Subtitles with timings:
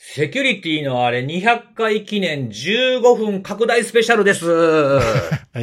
[0.00, 4.46] セキュリティのあれ200回記念15分拡大スペシャルです。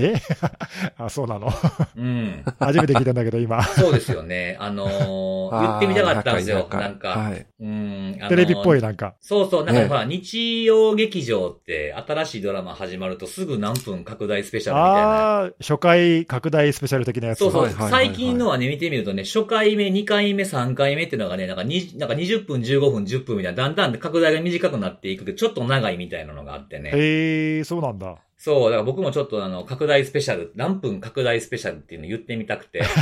[0.04, 0.16] え？
[0.98, 1.50] あ、そうなの？
[1.98, 2.44] うん。
[2.60, 3.64] 初めて聞いたんだけど、今。
[3.64, 4.58] そうですよね。
[4.60, 6.68] あのー 言ってみたかったんですよ。
[6.72, 7.46] なんか、はい。
[7.60, 8.18] うん。
[8.20, 9.16] あのーテレビっぽい、なんか。
[9.22, 15.02] そうそう、なんかねほら、日曜劇場って新しいドラマ始まるとすぐ何分拡大スペシャルみたいな。
[15.02, 17.40] ああ、初回拡大スペシャル的なやつ。
[17.40, 26.92] そうそう、はいはいはいはい最近のはね、見てみるとね、初回目、2回目、3回目っていうのがね、なんかになんか20分、15分、10分みたいな、だんだん拡大が短くなっていくけど、ちょっと長いみたいなのがあってね。
[26.94, 28.16] へえ、そうなんだ。
[28.38, 32.84] そう、だから僕もちょっとあの、拡大スペシャル、何分拡大スペシャルっていうの言ってみたくて。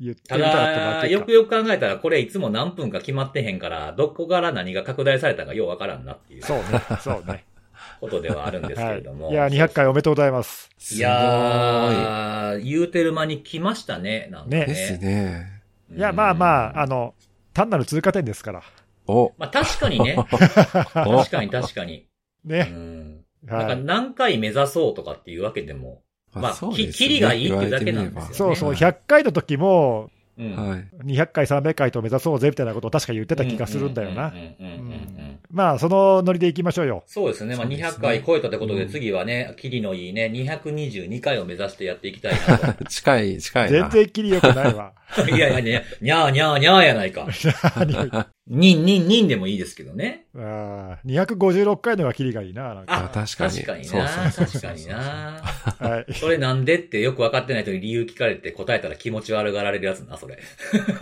[0.00, 6.64] 言ってたみたらよくよく考えたら、これいつも何分か決まってへんから、どこから何が拡大されたかようわからんなっていうそうね、
[7.00, 7.44] そうね。
[8.00, 9.30] ことではあるんですけはれども。
[9.30, 9.32] い。
[9.32, 10.70] いや、200回おめでとうございます。
[10.78, 14.64] すごいやー、言うてる間に来ましたね、なんかね。
[14.64, 14.66] い。
[14.66, 15.62] ですね。
[15.96, 17.14] いや、まあまあ、あの、の、
[17.52, 18.62] 単なる通過点ですから。
[19.06, 20.16] お、まあ確かにね。
[20.16, 22.06] お確かに確かに。
[22.44, 23.24] うね。
[23.46, 23.48] ん。
[23.48, 23.84] なんかはい。
[23.84, 30.56] 何回目指そうとかっていうわけでも、まあきキリがいいっていうだけなんですよ言われてみればそうそう、はい100回の時も、うん。
[30.68, 30.86] はい。
[31.04, 34.30] 200回、300回と目指そうぜみたいなことを確か言ってた気がするんだよなう。
[34.30, 37.04] んうんうんうんうんまあ、そのノリでいきましょうよ。
[37.06, 37.56] そうですね。
[37.56, 42.84] まあ、そうですね200回超えたってことで、うん次はね、キリのいいね、222回を目指してやっていきたいなと。
[42.88, 43.88] 近い、近いな。
[43.88, 44.92] 全然キリ良くないわ。
[45.26, 47.26] いやいやいや、にゃーにゃーにゃーやないか。
[48.46, 50.26] にんにんにんでもいいですけどね。
[50.36, 52.74] あー256回のがキリがいいな。
[52.74, 54.32] なんかあ確かに確かにな。
[54.32, 55.42] 確かにな。
[55.78, 56.12] はい。
[56.14, 60.38] それなんでってよく分かってない人に理由聞かれて答えたら気持ち悪がられるやつな、それ。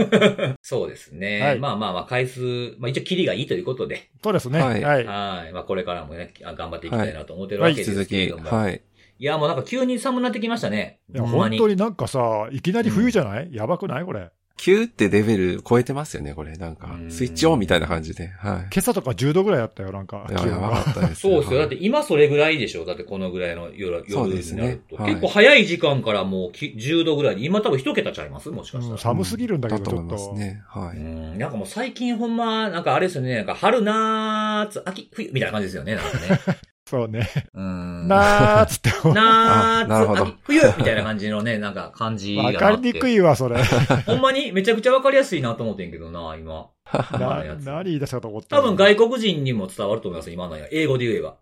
[0.63, 1.41] そうですね。
[1.43, 4.59] はいまあまあまあ、回数、まあ一応キリがいいということで、そうですね。
[4.61, 4.85] ははいい。
[4.85, 5.05] はい。
[5.53, 8.51] まあこれからもね、あ頑張っていきたいなと思ってるわけです引き続き、けれども。
[8.51, 8.83] はい。
[9.19, 11.01] いや、もうなんか急に寒くなってきましたね。
[11.17, 14.05] 本当になんかさ、いきなり冬じゃない、やばくない？
[14.05, 14.31] これ。
[14.59, 16.57] 9ってレベル超えてますよね、これ。
[16.57, 18.29] なんかう、んスイッチオンみたいな感じで。
[18.39, 20.27] は今朝とか10度ぐらいあったよ、なんか。
[20.29, 20.33] い。
[20.33, 21.21] いや、ばかったです。
[21.21, 21.59] そうですよ。
[21.61, 24.97] だはいって今それぐらいでしょだってこのぐらいの夜夜そうですねになると。
[24.97, 28.49] はい結構早い時間からもうき10度ぐらいで、今多分一桁ちゃいます？
[28.51, 28.93] もしかしたら。
[28.93, 30.35] うん寒すぎるんだけど、とちょっと。
[30.35, 30.63] ね。
[30.69, 30.99] はうい。
[30.99, 36.41] ん、なんかもう最近ほんま、なんかあれですよね、なんか春、夏、秋、冬みたいな感じですよね、なんかね。
[36.89, 37.29] そうね。
[37.53, 38.07] うん。
[38.07, 38.91] なーっつって。
[38.91, 42.59] 夏、あなるほど秋、冬みたいな感じのね、なんか感じ わって。
[42.59, 43.57] かりにくいわ、それ。
[44.07, 46.69] ほんまにめちゃくちゃわかりやすいなと思ってんけどな、今。
[47.13, 50.69] 今のなやつ何言い出したと思った多分外国人にも伝わると思います、今のや。
[50.71, 51.35] 英語で言えば。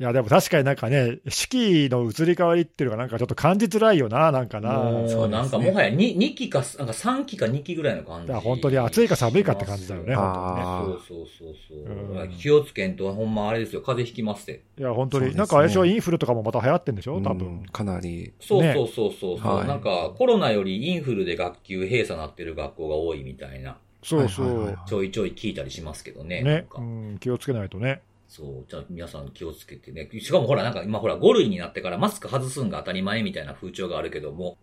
[0.00, 4.90] いや、でも確かになんかね、四季の移り変わりっていうのがなんかちょっと感じづらいよな、なんかな。
[5.06, 8.32] そうなんかもはや 2, 2期か、なんか3期か2期ぐらいの感じ。
[8.32, 12.18] 本当に暑いか寒いかって感じだよね、あ本そうそうそうそう。
[12.18, 14.62] うん気をつけんと、ほんまあれですよ、風邪ひきますって。
[14.78, 14.88] 当にね。
[14.88, 15.26] いや、本当に。
[15.26, 17.66] ねなんかあれでしょ、インフルとかもまた流行ってんでしょ多うん分。
[17.70, 18.08] かなり。
[18.10, 24.78] ねそうそうそうそうそう、はいなんか、コロナよりインフルで学級閉鎖なってる学校が多いみたいな、そうそう。
[24.88, 26.42] ちょいちょい聞いたりしますけどね。
[26.42, 26.66] ね。
[26.70, 28.00] かうん、気をつけないとね。
[28.30, 28.64] そう。
[28.70, 30.08] じゃあ皆さん気をつけてね。
[30.20, 34.56] しかもほら、なんか今ほら5類になってからマスク外すんが当たり前みたいな風潮があるけども、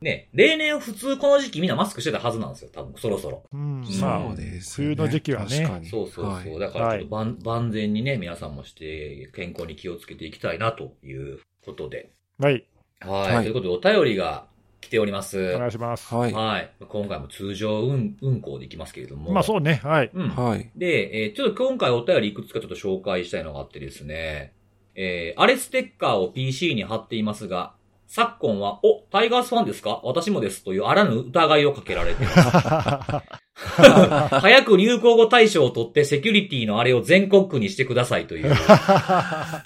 [0.00, 3.44] ね、例年普通この時期みんなマスクしてたはずなんですよ、多分、そろそろ。
[3.52, 4.86] うん、そうですね。
[4.88, 6.32] 冬の時期はね確かにそうそうそう。
[6.32, 12.10] はいだからちょっと万,、万全にね、皆さんもして健康に気をつけていきたいなということで。
[12.38, 12.64] はい。
[13.00, 13.34] はい。
[13.34, 14.46] はいということで、お便りが
[14.82, 15.54] 来ております。
[15.54, 16.12] お願いします。
[16.14, 16.32] はい。
[16.32, 16.70] はい。
[16.86, 19.32] 今回も通常運運行でいきますけれども。
[19.32, 20.10] まあそうね、はい。
[20.12, 20.28] うん。
[20.28, 20.70] はい。
[20.76, 24.52] で、えーちょっと今回お便りいくつかちょっと紹介したいのがあってですね、
[24.94, 27.74] えー、あれステッカーを PC に貼っていますが、
[28.14, 30.00] 昨今は、お、タイガースファンですか？
[30.04, 32.50] 私もですというあらぬ疑いをかけられています。
[34.40, 38.54] 早く流行語大賞を取ってセキュリティのあれを全国区にしてくださいという。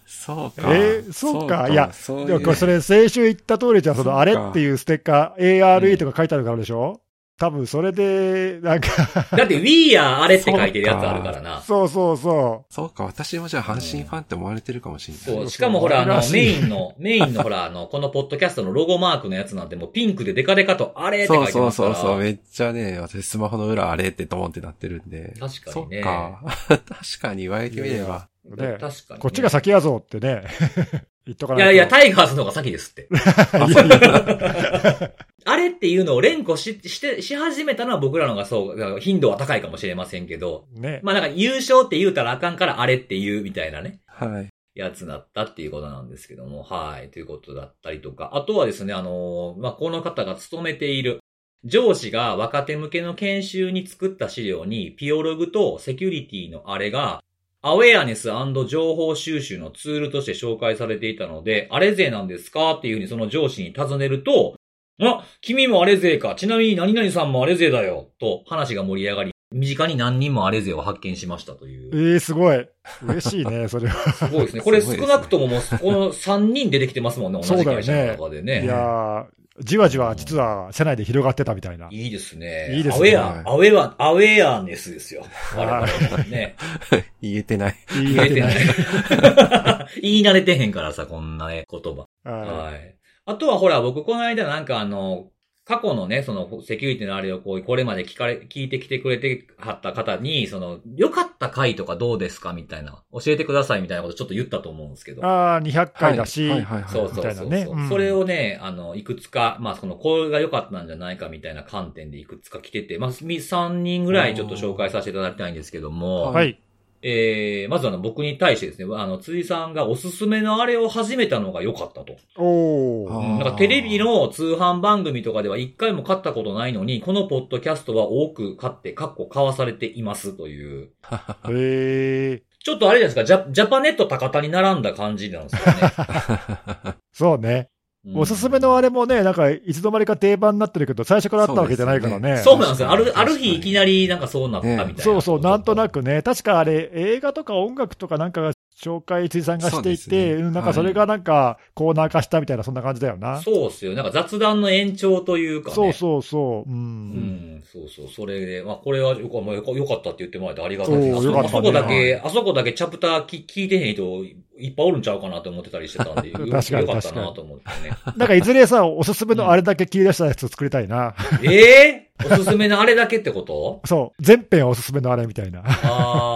[0.06, 0.74] そうか。
[0.76, 1.68] えーそうか。
[1.68, 2.54] いやそういう。
[2.54, 7.00] それ、先週言った通りじゃん、その、あれっていうステッカー、ARE とか書いてあるからでしょ？
[7.38, 8.88] 多分それで、なんか、
[9.36, 11.60] だって We are あれって書いてるやつあるからな。
[11.66, 15.42] そうそうそそうか、私もじゃあ阪神ファンって思われてるかもしれない。
[15.42, 15.50] そう。
[15.50, 21.94] しかもほら、あのメインの、メインのほら、あの、このポッドキャストのロゴマークのやつなんてもうピンクでデカデカと、あれって書いてそうますから。
[21.94, 25.34] そうそうそう、めっちゃね、私スマホの裏あれってドーンってなってるんで。
[25.38, 26.40] 確かにねそっか。
[26.68, 28.28] 確かに言われてみれば。
[28.46, 28.94] ね確かに、ね。
[29.16, 29.18] う。
[29.18, 30.44] こっちが先やぞってね、
[31.26, 31.72] 言っとかないと。
[31.72, 33.08] いやいや、タイガースの方が先ですって。
[33.12, 35.10] いやいや
[35.46, 41.00] あれっていうのを連呼し、して、し始めたのは僕らの方がそう、頻度は高いかもしれませんけど、ね。
[41.04, 44.00] まあなんか優勝って言うたらあかんからあれって言うみたいなね。
[44.06, 44.48] はい。
[44.74, 48.32] やつだったっていうことなんですけども、はい、ということだったりとか。
[48.34, 51.20] あとはですね、あのーまあ、この方が勤めている
[51.64, 57.22] 上司が若手向けの研修に作った資料に、ピオログとセキュリティのあれが、
[57.62, 58.28] アウェアネス
[58.68, 64.56] 情報収集のツールとして紹介されていたので、あれ勢なんですかっていうふうにその上司に尋ねると、
[65.00, 66.34] あ、君もあれ勢か。
[66.36, 68.08] ちなみに何々さんもあれ勢だよ。
[68.18, 72.12] と話が盛り上がり、身近に何人もアレゼを発見しましたという。
[72.12, 72.68] ええすごい。
[73.02, 74.12] 嬉しいね、 それは。
[74.12, 74.62] すごいですね。
[74.62, 78.64] これ少なくとももう、この3人出てきてますもんね、同じ会社の中でね。
[78.64, 79.26] いやー、
[79.60, 81.88] じわじわ実は社内で広がってたみたいな。
[81.90, 82.74] いいですね。
[82.76, 85.24] いいですねアウェア、アウェア、アウェアネスですよ。
[85.56, 86.56] 我々もね。
[87.22, 87.76] 言えてない。
[87.94, 88.56] 言言えてないい。
[90.02, 92.06] 言い慣れてへんからさ、こんなね言葉。
[92.24, 92.95] ははい。
[93.26, 95.30] あとはほら、僕この間なんかあの、
[95.64, 105.26] 過去のね、そのセキュリティのあれをこう、これまで聞かれ、聞いてきてくれてはった方に、その、良かった回とかどうですかみたいな、教えてくださいみたいなことちょっと言ったと思うんですけど。
[105.26, 106.62] ああ、200回だし、はい。
[106.62, 107.80] はいはいそうそうそそう、ねう。
[107.80, 107.88] ん。
[107.88, 116.60] それをね、あの、いくつか、まあ、その、これが良かったんじゃないかみたいな観点でいくつか来てて、まあ、3人ぐらいちょっと紹介させていただきたいんですけども、はい。
[117.02, 122.16] えー、まずあの、僕に対してですね、あの、辻さんがおすすめのあれを始めたのが良かったと。
[122.36, 123.12] おー。
[123.12, 130.90] あーうんなんかテレビの通販番組とかでは一回も買ったことないのに、このポッドキャストは多く買って、かっこ買わされていますという。
[131.48, 132.42] へえ。
[132.62, 136.94] ちょっとあれじゃないですか、ジャジャパネット高田に並んだ感じなんですよね。
[137.12, 137.68] そうね。
[138.06, 142.36] うんおすすめのあれもね、なんか、いつの間にか定番になってるけど、最初からあったわけじゃないからね。
[142.36, 142.90] そうなんですよ。
[142.92, 145.02] ある、ある日いきなりなんかそうなったみたいな。
[145.02, 145.96] そうそう、なんとなく。
[145.96, 153.40] くね、確かあれ、映画とか音楽とかなんかが紹介、辻さんがしていて、ねうんなんかそれがなんか、コーナー化したみたいな、そんな感じだよな。
[153.40, 153.94] そうっすよ。
[153.94, 155.74] なんか雑談の延長というかね。
[155.74, 156.70] そうそうそう。
[156.70, 156.72] う。
[156.72, 164.24] うんん、そうそう、それで、まあ、これはよかまあよかったって言ってもらえてありがたいですあそこだけ、あそこだけチャプターき聞いてへん人
[164.58, 167.96] いっぱいおるんちゃうかなと思ってたりしてたんで、よ 確かによかったなと思ってね。
[168.16, 171.14] なんかいずれさ、おすすめのあれだけ切り出したやつ作りたいな。
[171.42, 173.80] ええおすすめのあれだけってこと？
[173.86, 175.60] そう、全編おすすめのあれみたいな。
[175.60, 176.35] ああ、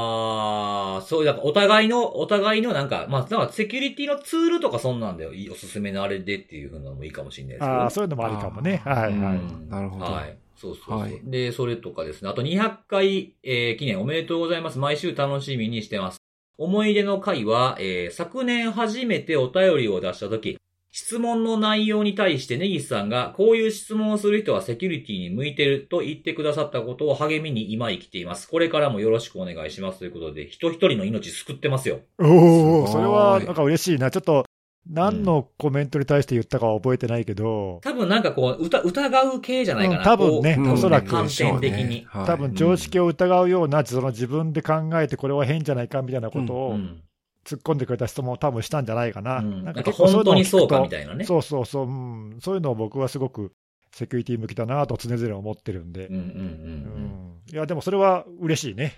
[1.10, 5.34] そう、だからお互いの、お互いのなんか、まあ、だからセキュリティのツールとかそんなんだよ。
[5.34, 7.72] いいおすすめのあれでっていうのもいいかもしれないですけど。
[7.72, 8.80] ああ、そういうのもありかもね。
[8.84, 9.12] はいはい。
[9.12, 10.38] うんなるほどはい。
[10.54, 10.98] そうそうそう。
[11.00, 12.30] はいで、それとかですね。
[12.30, 14.78] あと200回、えー記念おめでとうございます。
[14.78, 16.18] 毎週楽しみにしてます。
[16.58, 20.58] 思い出の回は、えー昨年初めてお便りを出したとき、
[20.92, 28.48] 質問の内容に対して根岸さんが、こういう質問をする人はセキュリティに向いてると言ってくださったことを励みに今生きています。
[28.48, 32.00] これからもよろしくお願いしますということで、人一人の命救ってますよ。
[32.19, 34.10] おお、いそれはなんか嬉しいな。
[34.10, 34.44] ちょっと、
[34.88, 39.98] 何のコメントに対して言ったかは覚えてないけど、多分なんかこう、疑疑う系じゃないかな。
[39.98, 42.04] うん多分ねおそらく観点的に。
[42.08, 47.02] はい多分常識を疑うような、その自分で考えてこれは変じゃないかみたいなことうをん。
[47.44, 49.38] 突っ込んでくれた質問を多分したんじゃないかな。
[49.38, 51.25] うんなんか結構本当にそうかのを聞くとみたいなね。
[51.25, 53.52] そうそうそう、うん、そういうのを僕はすごく
[53.92, 57.40] セキュリティ向きだなと常々思ってるんでうん、うんうんううん。
[57.48, 58.96] んいや、でもそれは嬉しいね。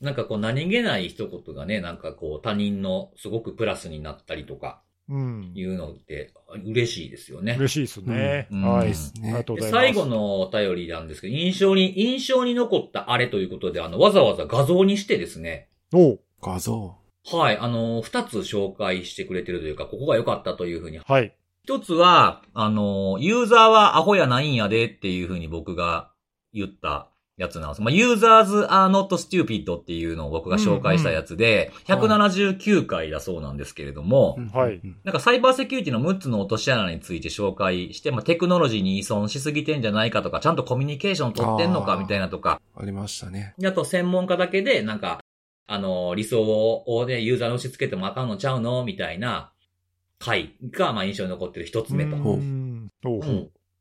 [0.00, 6.32] なんかこう何気ない一言がね、なんかこう他人のすごくプラスになったりとかうん、いうのって
[6.64, 7.56] 嬉しいですよね。
[7.58, 8.48] 嬉しいですね。
[8.50, 9.94] うんはい、うんありがとうごでざいます。
[9.94, 17.01] 最後のお便りなんですけど、印象に、印象に残ったあれということで、あの、わざわざ画像にしてですね、おう画像。
[17.30, 20.98] はい、あの、二つ紹介してくれてるというか、ここが良かったというふうに。
[20.98, 21.34] はい。
[21.64, 26.10] 一つは、あの、ユーザーはアホやないんやでっていうふうに僕が
[26.52, 27.82] 言ったやつなんです。
[27.82, 43.54] まあ、users are not stupid っていうのを僕が紹介したやつで、うんうん179回だそうなんですけれども、はいうんなんかサイバーセキュリティの6つの落とし穴について紹介して、まあ、テクノロジーに依存しすぎてんじゃないかとか、ちゃんとコミュニケーション取ってんのかあーみたいなとか、ありましたね。
[43.58, 45.20] であと専門家だけで、なんか、
[45.66, 48.84] あの、理想をね、ユーザーに押し付けてもあかんのちゃうの？
[48.84, 49.52] みたいな
[50.18, 52.16] 回が、まあ、印象に残ってる一つ目と。
[52.16, 52.90] ほううん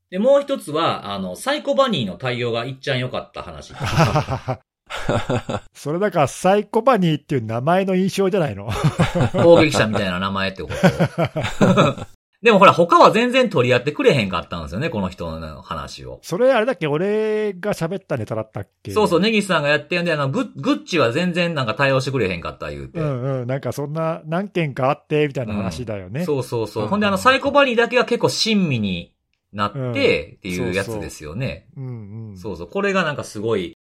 [0.09, 3.71] で、もう一つは、あの、サイコバニーの対応がいっちゃん良かった話。
[3.71, 3.75] う
[5.73, 8.69] それだから、サイコバニーっていう名前の印象じゃないの？
[9.31, 10.75] 攻撃者みたいな名前ってこと。
[12.41, 16.19] でもほら、他は全然取り合ってくれへんかったんですよね、この人の話を。
[16.23, 18.91] それあれだっけ俺が喋ったネタだったっけ？
[18.91, 22.99] そうそう、ネギスさんがやってるんで、あの、グッ、グッチは全然なんか対応してくれへんかった言うて。
[22.99, 23.47] うんうん。
[23.47, 26.25] なんかそんな何件かあって、みたいな話だよね。
[26.25, 26.83] そうそうそう。
[26.83, 29.13] うんほんで、あの、サイコバニーだけは結構親身に
[29.53, 31.67] なって、うんっていうやつですよね。
[31.77, 32.37] うんうん。
[32.37, 32.67] そうそう。
[32.67, 33.77] これがなんかすごい、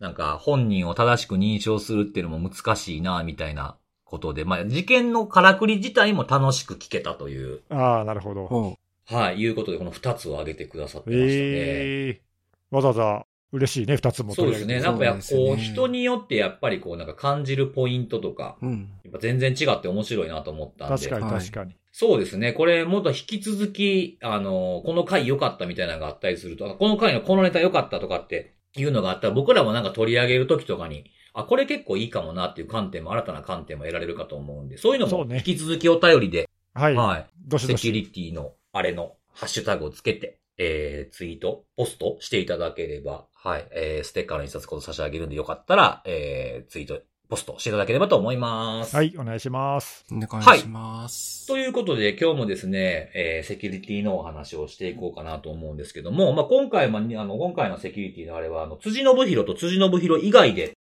[0.00, 3.76] なんか本人を正しく認証するっていうのも難しいな、みたいな
[4.10, 8.46] ことで、まあ、事件のからくり自体も楽しく聞けたという、ああ、なるほど。
[8.46, 8.76] ほ
[9.06, 11.32] はい、いうことで、この二つを挙げてくださってましたね。
[11.32, 12.22] ええ
[12.72, 14.80] わざわざ嬉しいね、二つもそうですね。
[14.80, 18.66] なんかやっぱこう、人によってやっぱりこう、なんか感じるポイントとか、う。
[18.66, 18.88] うん。
[19.04, 21.08] やっぱ全然違って面白いなと思ったんで。
[21.08, 21.76] 確かにはい確かに。
[21.92, 22.52] そうですね。
[22.52, 36.94] これ、もっと引き続き、あの、この回良かったみたいなのがあったりすると、あこの回のこのネタ良かったとかっていうのがあったら、僕らもなんか取り上げるときとかに、あ、これ結構いいかもなっていう観点も、新たな観点も得られるかと思うんで、そういうのも引き続きお便りで、はい。
[36.94, 37.26] はい。
[37.46, 37.80] どしどし。
[37.80, 48.94] セキュリティのあれのハッシュタグをつけて、えー、ツイート、ポストしていただければ、はい、えー、ステッカーの印刷コード差し上げるんでよかったら、えー、ツイート、ポストしていただければと思います。
[48.94, 50.04] はい、お願いします。
[50.12, 51.46] お願いします。
[51.46, 60.72] ということで、今日もですね、えー、セキュリティのお話をしていこうかなと思うんですけども、まあ、今回も、あの、今回のセキュリティのあれは、あの、辻信弘と辻信弘以外で、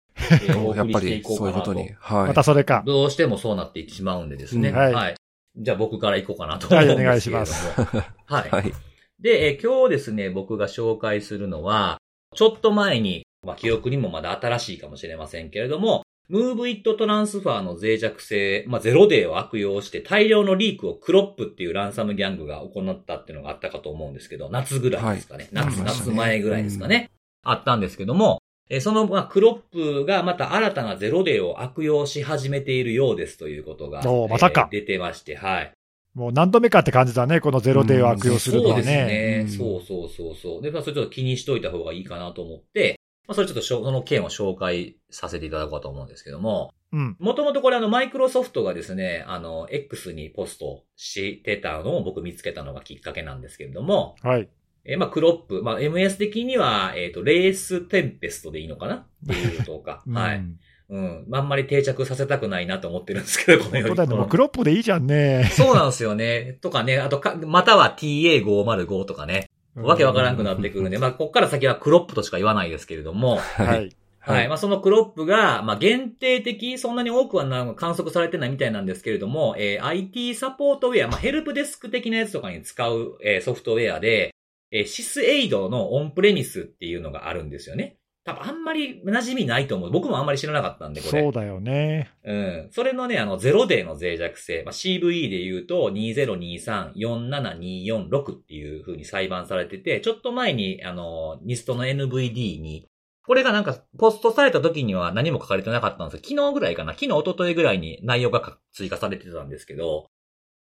[0.75, 1.45] やっぱ送りしていり、こうかなと。
[1.45, 1.89] そういうことに。
[1.99, 2.27] はい。
[2.27, 2.83] またそれか。
[2.85, 4.69] どうしてもそうなっていってしまうんでですね。
[4.69, 5.15] うんはい。
[5.57, 6.95] じゃあ僕から行こうかなと思うんです。
[6.95, 7.81] はいお願いします
[8.25, 8.49] はい。
[8.51, 8.73] はい。
[9.19, 11.97] で、えー今日ですね、僕が紹介するのは、
[12.35, 25.49] ちょっと前に、まあ、記憶にもまだ新しいかもしれませんけれども、Move It Transfer の脆弱性、まあ、ゼロデーを悪用して大量のリークをクロップっていうランサムギャングが行ったっていうのがあったかと思うんですけど、夏ぐらいですかね。
[25.53, 27.09] はい夏、夏前ぐらいですかね。
[27.43, 35.71] あったんですけども、えーその、まあ、クロップがまた新たなゼロデーを悪用し始めているようですということが、おーまたかえー出てまして、はい。
[36.13, 39.05] もう何度目かって感じだね、このゼロデーを悪用するのはそうですね。
[39.05, 39.39] ね。
[39.41, 40.61] うんそうそうそうそう。
[40.61, 47.15] で、まあ、それちょっと気にしといた方がいいかなと思って、まあ、それちょっとその件を紹介させていただこうと思うんですけども、うん。
[47.19, 54.49] もともとこれあの、マイクロソフトがですね、あの、X にポストしてたのを僕見つけたのがきっかけなんですけれども、はい。
[54.85, 58.95] えーまあ、クロップ、まあ、MS 的には、えっ、と、レーステンペストでいいのかな？
[58.95, 60.37] っていうとか、 はい。
[60.37, 60.59] うん
[60.91, 63.95] ああんまり定着させたくないなと思ってるんですけど、このように。
[63.95, 65.47] そうだもうクロップでいいじゃんね。
[65.53, 66.57] そうなんですよね。
[66.61, 69.45] とかね、あとか、または TA505 とかね。
[69.75, 73.87] わけわからなくなってくるんで、まあ、こっから先はクロップとしか言わないですけれども、ははい。
[73.87, 73.95] い。
[74.19, 74.47] はい。
[74.47, 84.33] まあ、そのクロップが、まあ、限定的、そんなに多くはな観測されてないみたいなんですけれども、えー IT サポートウェア、まあ、ヘルプデスク的なやつとかに使う、えーソフトウェアで、
[84.71, 87.99] えーシスエイドのオンプレミスっていうのがあるんですよね。
[88.29, 89.91] 多分あんまり馴染みないと思う。
[89.91, 91.21] 僕もあんまり知らなかったんで、これ。
[91.21, 92.11] そうだよね。
[92.23, 92.69] うん。
[92.71, 102.87] それのね、あの、ゼロデーの脆弱性、まあ、CVE で言うと、2023-47246っていう風に裁判されてて、ちょっと前に、あの、ニストの NVD に、
[103.25, 110.09] これがなんか、ポストされた時には何も書かれてなかったんですけど、昨日ぐらいかな昨日、一昨日ぐらいに内容がか追加されてたんですけど、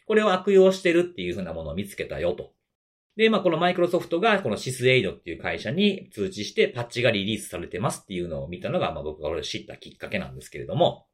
[0.06, 2.52] これを悪用してるっていう風なものを見つけたよと。
[3.20, 11.04] で、まあ、このマイクロソフトがこのシスエイドっていう会社に通知してパッチがリリースされてますっていうのを見たのが、まあ、僕がこれを知ったきっかけなんですけれども、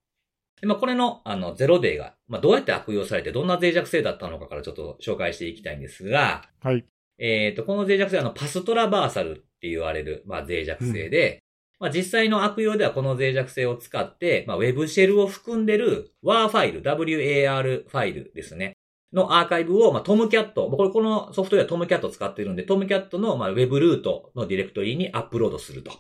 [0.61, 6.85] でまあ、これの、あの、ゼロデーが、まあ、どうやって悪用されて、どんな脆弱性だったのかからちょっと紹介していきたいんですが、はい。
[7.19, 11.43] えっ、と、この脆弱性は、あの、パストラバーサルって言われる、まあ、脆弱性で、
[11.81, 18.77] まあ、実際の悪用ではこの脆弱性を使って、まあ、Web シェルを含んでる WAR ファイル、WAR ファイルですね。
[19.17, 25.93] のアーカイブを、まあ、トムキャット、これこのソフトウェアトムキャットを使ってるんで、トムキャットの、まあ、Web ルートのディレクトリにアップロードすると。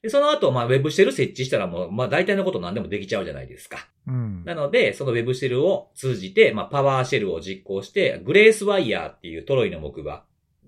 [0.00, 3.88] で、その後、まあ、Web シェル設置したらもう、まあ、大体のこと何でもできちゃうじゃないですか。
[4.06, 4.44] うん。
[4.44, 10.24] なので、その Web シェルを通じて、まあ、 PowerShell を実行して、 GraceWire っていうトロイの木馬、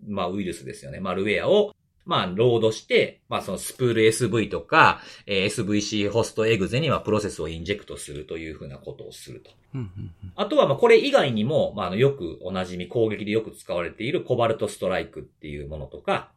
[0.08, 0.98] まあ、ウイルスですよね。
[0.98, 1.74] マルウェアを、
[2.06, 9.50] まあ、ロードして、まあ、そのスプール SV とか、えー SVC ホストエグゼにはプロセスを inject するというふうなことをすると。
[9.74, 9.86] うんうん
[10.24, 16.30] うんあとは、まあ、これ以外にも、まあ、あの、よくおなじみ、攻撃でよく使われている Cobalt Strike っていうものとか、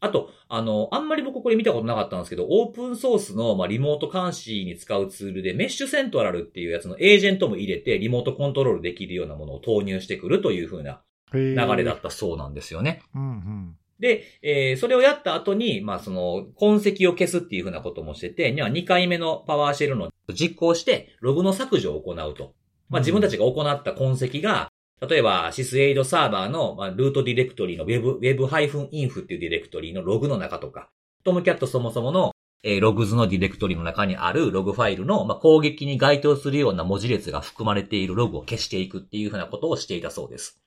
[0.00, 11.02] あと、あの、あんまり僕これ見たことなかったんですけど、オープンソースの、まあ、リモート監視に使うツールで、メッシュセントラルっていうやつのエージェントも入れて、リモートコントロールできるようなものを投入してくるという風な
[11.32, 13.02] 流流れだったそうなんですよね。
[13.14, 13.76] うんうん。
[14.04, 22.52] で、えーそれをやった後に、まあ、その、痕跡を消すっていう風なこともしてて、には2回目のパワーシェルの実行して、ログの削除を行うと。
[22.90, 24.68] まあ、自分たちが行った痕跡が、
[25.00, 30.90] 例えば、シスエイドサーバーの、まあ、ルートディレクトリの web、web-inf っていうディレクトリのログの中とか、
[31.24, 32.32] トムキャットそもそもの、
[32.62, 40.63] えーログズのディレクトリの中にあるログファイルの、まあ、攻撃に該当するような文字列が含まれているログを消していくっていうふうなことをしていたそうです。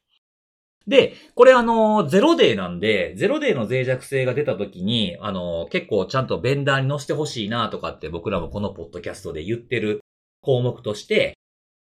[0.88, 10.00] で、これあの、ゼロデーなんで、ゼロデーの脆弱性が出た時に、あの、結構ちゃんとベンダーに載せてほしいなとかって僕らもこのポッドキャストで言ってる
[10.42, 11.38] 項目として、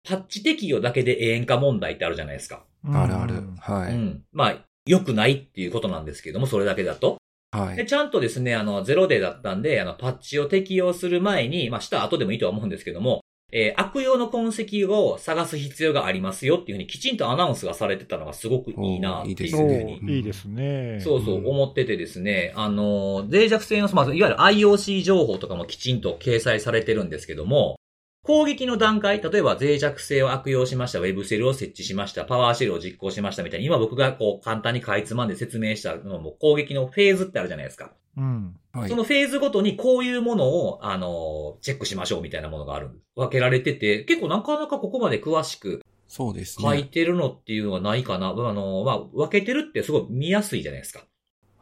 [0.07, 2.65] パッチ適用だけで永遠化問題ってあるじゃないですか。
[2.87, 3.57] あるあるうん。
[3.57, 3.95] はい。
[3.95, 4.23] うん。
[4.33, 7.17] まあ、良くないっていうことなんですけども、それだけだと。
[7.53, 7.87] で、はい。
[7.87, 13.21] ちゃんとですね、あの、ゼロデーだったんで、あの、パッチを適用する前に、まあ、した後でもいいとは思うんですけども、
[13.53, 20.17] えー悪用の痕跡を探す必要がありますよっていうふうにきちんとアナウンスがされてたのがすごくいいなっていうふうに。
[20.17, 21.01] いいですね。
[21.01, 27.79] そうそううん思っててですね、あの、脆弱性の、まあ、いわゆる IOC 情報とかもきちんと掲載されてるんですけども、
[28.23, 37.93] 攻撃の段階、例えば脆弱性を悪用しました、ウェブシェルを設置しました、パワーシェルを実行しましたみたいに、今僕がこう簡単にかいつまんで説明したのも攻撃のフェーズってあるじゃないですか。
[38.17, 38.57] うん。
[38.73, 38.97] はいそ。
[38.97, 42.91] のフェーズごとにこういうものを、あの、チェックしましょうみたいなものがある。
[43.17, 46.83] 分けられてて、結構なかなかここまで詳しくそうです書いね。
[46.85, 48.31] てるのっていうのはないかな。
[48.31, 51.07] あの、まあ、分けてるってすごい見やすいじゃないですか。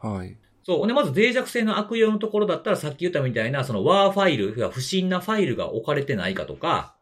[0.01, 0.37] はい。
[0.63, 0.87] そう。
[0.87, 6.95] で、まず脆弱性の悪用のところだったら、さっき言ったみたいな、その WAR ファイルが不審なファイルが置かれてないかとか、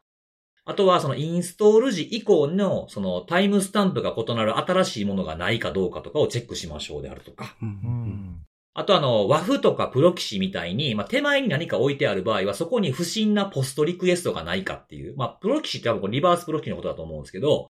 [0.65, 7.55] あとはそのインストール時以降のそのタイムスタンプが異なる新しいものがないかどうかとかをチェックしましょうであるとか。
[7.61, 8.41] うん。
[8.73, 15.15] あとあの、和風とかプロキシみたいに、まあ、手前に何か置いてある場合は、そこに不審なポストリクエストがないかっていう。
[15.17, 17.69] まあ、プロキシって多分リバースプロキシのことだと思うんですけど、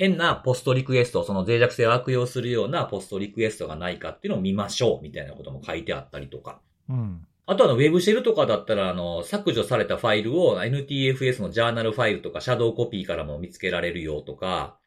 [0.00, 6.62] 変なポストリクエスト、その脆弱性を悪用するようなポストリクエストがないかっていうのを見ましょう、みたいなことも書いてあったりとか。
[6.88, 7.26] うん。
[7.44, 14.78] あとあの、ウェブシェルとかだったら、あの、削除されたファイルを NTFS のジャーナルファイルとか、シャドウコピーからも見つけられるよとか、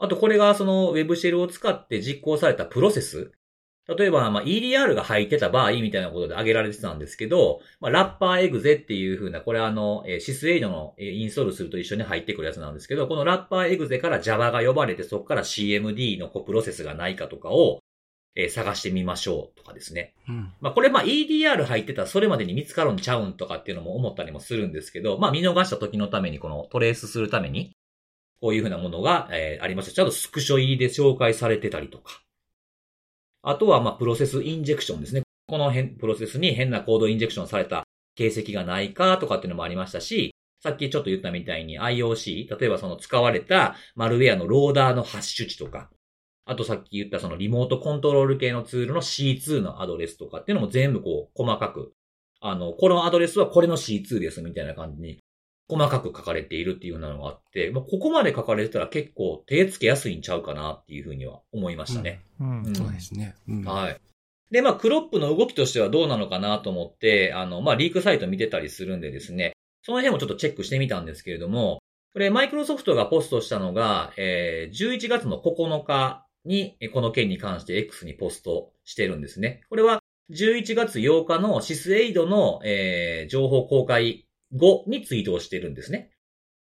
[0.00, 3.30] あとこれがそのウェブシェルを使って実行されたプロセス。
[3.86, 17.80] 例えば、まあ、EDR が入ってた場合みたいなことで挙げられてたんですけど、まあ、ラッパーエグゼっていう風な、これあの、えーシスエイドのえーインストールすると一緒に入ってくるやつなんですけど、このラッパーエグゼから Java が呼ばれて、そこから CMD のプロセスがないかとかを、
[18.36, 20.14] えー探してみましょうとかですね。
[20.28, 20.52] うん。
[20.60, 27.76] まあこれまあ EDR 入ってたらそれまでに見つかるんちゃうんとかっていうのも思ったりもするんですけど、まあ見逃した時のためにこのトレースするために、
[28.40, 29.92] こういうふうなものが、えーありました。
[29.92, 32.23] ちゃんとスクショ入りで紹介されてたりとか。
[33.44, 35.22] あとはまあプロセスインジェクションですね。
[35.46, 37.84] この変プロセスに変なコードインジェクションされた
[38.16, 45.90] 形跡がないかとかっていうのもありましたし、さっきちょっと言ったみたいに IOC、例えばその使われたマルウェアのローダーのハッシュ値とか、
[46.46, 51.92] あとさっき言ったそのリモートコントロール系のツールの C2 のアドレスとかっていうのも全部こう細かく、
[52.40, 55.18] あの、このアドレスはこれの C2 ですみたいな感じに
[55.68, 62.22] 細かく書かれているっていうのがあって、まあ、ここまで書かれてたら結構手つけやすいんちゃうかなっていうふうには思いましたね。
[62.40, 62.62] うん。
[62.64, 63.34] うんそうですね。
[63.48, 63.64] うん。
[63.64, 64.00] はい。
[64.50, 69.52] で、まあ、クロップの動きとしてはどうなのかなと思って、あの、まあ、リークサイト見てたりするんでですね、
[69.82, 71.78] その辺もちょっとチェックしてみたんですけれども、
[72.12, 79.62] これ、マイクロソフトがポストしたのが、えー、11月の9日に、えこの件に関して X にポストしてるんですね。
[79.68, 84.23] これは、11月8日のシスエイドの、えー、情報公開
[84.54, 86.10] 後にツイートをしてるんですね。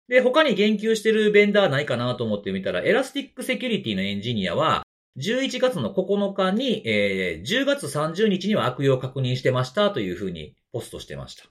[0.09, 4.83] で、他に言及してるベンダーないかなと思ってみたら、 Elastic Security のエンジニアは、
[5.19, 11.45] 11月の9日に、えー10月30日には悪用を確認してましたというふうにポストしてました。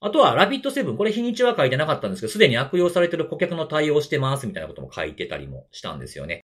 [0.00, 6.44] あとは、 Rapid7、これ日にちは書いてなかったんですけど、すでに悪用されてる顧客の対応してますみたいなことも書いてたりもしたんですよね。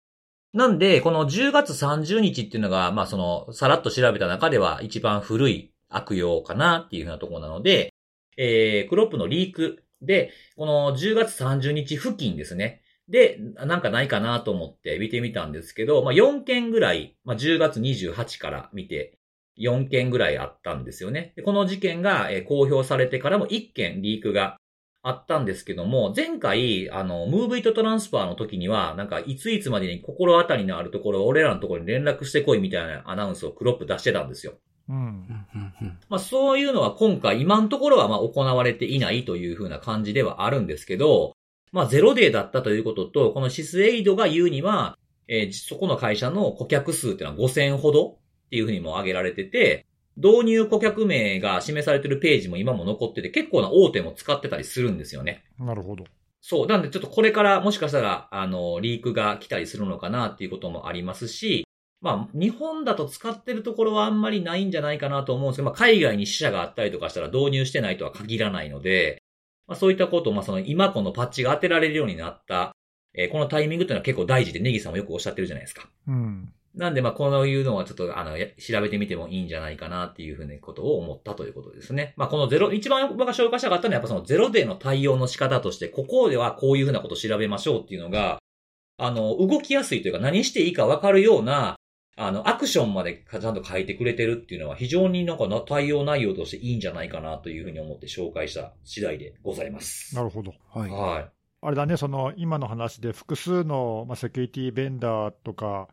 [0.54, 7.93] なんで、この10月30日っていうのが、まあその、さらっと調べた中では一番古い悪用かなっていうふうなところなので、
[8.38, 12.82] えー、クロップのリークで、この10月30日付近ですね。
[13.10, 19.20] で、なんかないかなと思って見てみたんですけど、まあ、4件ぐらい、まあ、10月28から見て、
[19.60, 21.34] 4件ぐらいあったんですよね。
[21.46, 24.58] この事件が、公表されてからも1件リークが
[25.04, 34.54] あったんですけども、前回、あの、ムーブイトトランスファーの時には、なんか、いついつまでに心当たりのあるところ、俺らのところに連絡してこいみたいなアナウンスをクロップ出してたんですよ。
[36.10, 41.36] まあそういうのは今回、今のところはまあ行われていないというふうな感じではあるんですけど、
[41.72, 49.86] まあゼロデーだったということと、このシスエイドが言うには、えーそこの会社の顧客数っていうのは5000ほどっていうふうにも挙げられてて、
[50.18, 55.44] 導入顧客名が示されてるページも今も残ってて、結構な大手も使ってたりするんですよね。
[55.60, 56.04] なるほど。
[56.40, 56.68] そう。
[56.68, 61.66] なんでちょっとこれからもしかしたら、あの、リークが来たりするのかなっていうこともありますし、
[62.04, 69.24] まあ、日本だと使ってるところはあんまりないんじゃないかなと思うんですけど、まあ、海外に支社があったりとかしたら導入してないとは限らないので、
[69.68, 72.76] まあ、そういったことを、まあ、その今このパッチが当てられるようになった、
[73.14, 75.88] えーこのタイミングっていうのは結構大事で、ネギさんもよくおっしゃってるじゃないですか。
[76.08, 76.54] うん。
[76.76, 82.16] なんで、まあ、こういうのはちょっと、あの、や調べてみてもいいんじゃないかなっていうふうなことを思ったということですね。
[82.18, 88.40] まあ、このゼロ、一番僕が紹介したかったのは、やっぱそのゼロデーの対応の仕方として、ここではこういうふうなことを調べましょうっていうのが、
[88.98, 91.76] あの、動きやすいというか、何していいかわかるような、
[92.16, 100.16] あの、アクションまでちゃんと書いてくれてるっていうのは、非常になんかな対応内容としていいんじゃないかなというふうに思って紹介した次第でございます。
[100.16, 100.54] なるほど。
[100.70, 100.90] はい。
[100.92, 101.32] はい。
[101.66, 105.88] あれだね、その今の話で複数の、まあ、セキュリティベンダーとか、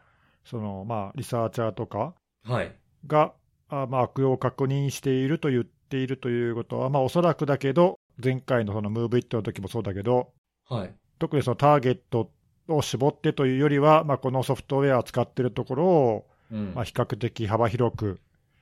[0.44, 2.74] そのまあリサーチャーとかはい。
[3.06, 3.32] が、
[3.68, 10.32] あまあ、悪用を確認していると言っているということは、まあ、おそらくだけど、前回のそのムーブイットの時もそうだけど、
[10.68, 10.94] はい。
[11.18, 12.30] 特にそのターゲット
[12.76, 16.72] を絞ってというよりは、まあ、このソフトウェアを使っているところを、うん。
[16.74, 18.20] まあ、比較的幅広く、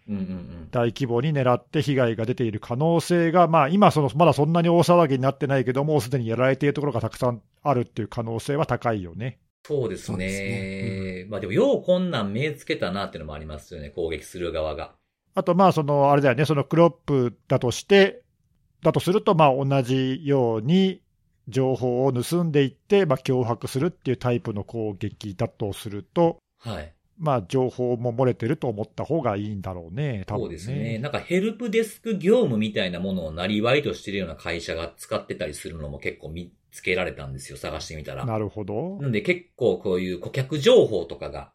[0.08, 0.68] うんうんうん。
[0.70, 9.38] 大規模に狙って被害が出ている可能性が、まあ、今その、まだそんなに大騒ぎになってないけども、すでにやられているところがたくさんあるっていう可能性は高いよね。
[9.66, 11.26] そうですそうですね。
[11.28, 14.94] まあでも、ようこんなん目つけたなっていうのもありますよね、攻撃する側が。
[15.34, 18.22] あと、まあ、その、あれだよね、そのクロップだとして、
[18.82, 21.02] だとすると、まあ、同じように、
[21.48, 26.92] 情報を盗んでいって、まあ、脅迫するっていうタイプの攻撃だとすると、はい。
[27.18, 30.98] まあ、情報も漏れてると思った方がいいんだろうね、多分そうですね。。
[30.98, 38.24] なんかヘルプデスク業務みたいなものをなりわいとしてるような会社が使ってたりするのも結構見つけられたんですよ、探してみたら。
[38.24, 38.98] なるほど。
[39.00, 41.52] なんで結構こういう顧客情報とかが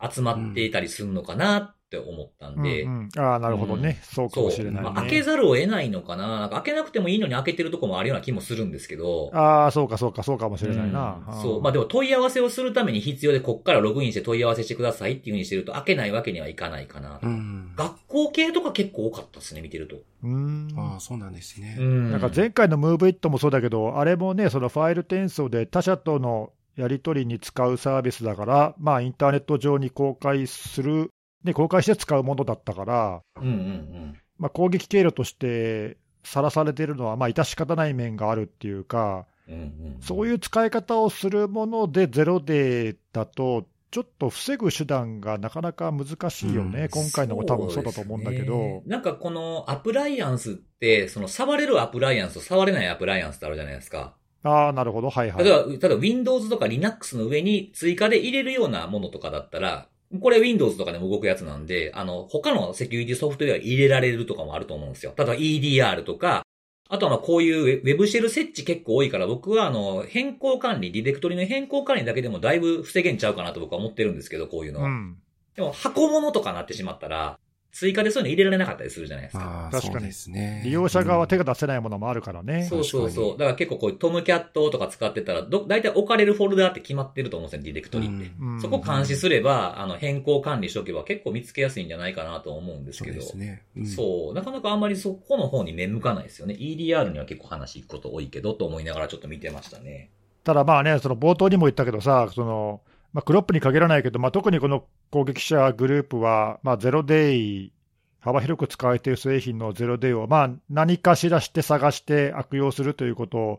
[0.00, 4.80] 集まっていたりするのかなって思ったんで、うんうん、ああ、なるほどね、そうかそうもしれない、ね。
[4.82, 9.30] まあ開けざるを得ないのかななんか開けなくてもいいのに開けてるとこもあるような気もするんですけど。
[9.34, 11.22] ああ、そうか、そうか、そうかもしれないな。
[11.28, 11.62] うんそう。
[11.62, 17.20] まあでも問い合わせをするために必要で、こっからログインして問い合わせしてくださいっていう風にしてると開けないわけにはいかないかな。
[17.22, 17.72] うん。
[17.76, 19.96] 学校系とか結構多かったですね、見てると。
[19.96, 20.68] うーん。
[20.76, 21.76] ああ、そうなんですね。
[21.76, 31.10] んなんか前回のムーブイットもそうだけど、あれもね、そのファイル転送で他社とのやり取りに使うサービスだから、まあ、インターネット上に公開する、
[31.44, 34.18] ね、公開して使うものだったから、うんうんうん。
[34.38, 54.14] まあ、攻撃経路としてさらされているのは、まあ、致し方ない面があるっていうか、うんうん、そういう使い方をするものでゼロデーだと、ちょっと防ぐ手段がなかなか難しいよね、うん今回のも多分そうだと思うんだけどね、なんかこのアプライアンスって、その触れるアプライアンスと触れないアプライアンスってあるじゃないですか。
[54.44, 55.44] ああ、なるほど、はいはい。
[55.44, 59.88] 例えば、例えば Windows とか Linux の上に追加で入れるようなものとかだったら、
[60.20, 65.14] これ Windows とかでも動くやつなんで、あの、他のセキュリティソフトウェア入れられるとかもあると思うんですよ。
[65.16, 66.42] 例えば EDR とか、
[66.88, 74.88] あとはまあこういうウェブシェル設置結構多いから僕はあの、変更管理、ディレクトリの変更管理だけでもだいぶ防げんちゃうかなと僕は思ってるんですけど、こういうのは。
[74.88, 75.16] うん、
[75.56, 77.38] でも箱物とかなってしまったら、
[77.72, 79.70] 追加でそういうの入れられなかったりするじゃないですか。
[79.72, 80.62] 確かにそうですね。
[80.62, 82.66] 利用者側は手が、が出せないものもあるからね。
[82.68, 83.38] そうそう確かにそう。
[83.38, 88.30] だから結構こういうトムキャットとか使ってたら、ど、大体置かれるフォルダって決まってると思うんですよ、ディレクトリって。
[88.38, 93.20] うんそこ監視すれば、あの、変更管理しておけば結構見つけやすいんじゃないかなと思うんですそうけど。
[93.20, 93.62] ですね。
[93.76, 94.34] うんそう。
[94.34, 96.54] なかなかあんまりそこの方に目向かないですよね。
[96.54, 100.10] EDR には結構話行くこと多いけど、と思いながらちょっと見てましたね。
[100.44, 102.80] ただまあね、その冒頭にも言ったけどさ、その
[103.12, 107.72] まあ、クロップに限らないけど、まあ、特にこの攻撃者グループは、まあ、ゼロデイ、
[108.20, 113.58] 幅広く使われている製品のゼロデイを、まあ、何かしらして探して悪用するということを、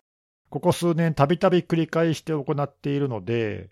[0.49, 3.69] ここ数年、たびたび繰り返して行っているので、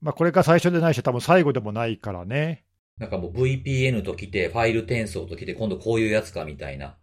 [0.00, 2.64] まあ、これが最初でないし、多分最後でもないからね。
[2.98, 6.96] なんかもう VPN と来て、ファイル転送と来て、今度こういうやつかみたいな。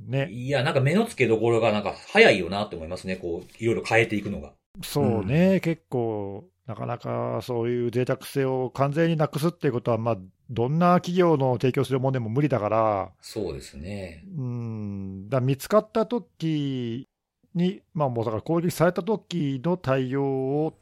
[0.00, 0.28] ね。
[0.30, 3.16] いや、なんか目の付けどころがなんか早いよなって思いますね。
[3.16, 4.52] こう、いろいろ変えていくのが。
[4.82, 10.18] そうね、結構、なかなかそういう脆弱性を完全になくすっていうことは、まあ、
[10.50, 14.24] どんな企業の提供するものでも無理だから、そうですね。
[14.36, 17.08] うん、だ見つかった時
[17.54, 20.78] に、まあもうだから攻撃された時の対応を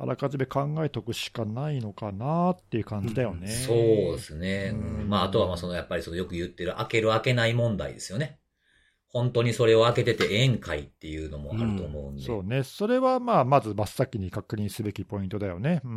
[0.00, 3.48] あらかじめ考えておくしかないのかなっていう感じだよね。
[3.48, 4.70] そうですね。
[4.72, 8.38] うんうんまあ、あとはまあ、その、やっぱりそのよく言ってる開ける開けない問題ですよね。
[9.10, 12.22] 本当にそれを開けててええんかいっていうのもあると思うんで。
[12.22, 15.80] そうね、それはまあまず真っ先に確認すべきポイントだよね。
[15.84, 15.94] うんう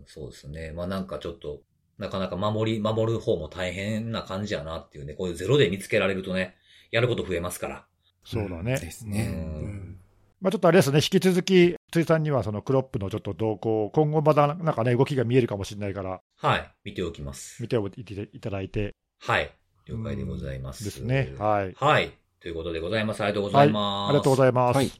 [0.00, 0.72] ん、そうですね。
[0.72, 1.60] まあなんかちょっと、
[1.98, 5.14] なかなか守り、守る方も大変な感じやなっていうね。
[5.14, 6.56] こういうゼロで見つけられるとね、
[6.90, 7.86] やること増えますから。
[8.24, 8.78] そうだね。
[8.78, 9.28] ですね。
[9.28, 9.98] うんうん
[10.42, 16.74] まあ、ちょっとあれですね、引き続き、辻さんにはそのクロップのちょっと動向、今後まだなんかね、動きが見えるかもしれないから、はい。
[16.82, 17.68] 見ておきます見。
[17.68, 19.54] ておいていただいてはい。
[19.86, 20.84] 了解でございます。
[20.84, 21.32] ですね。
[21.38, 21.74] はい。
[21.76, 22.12] はい。
[22.42, 23.22] ということでございます。
[23.22, 24.10] ありがとうございます。
[24.10, 24.76] ありがとうございます。
[24.76, 24.90] はい。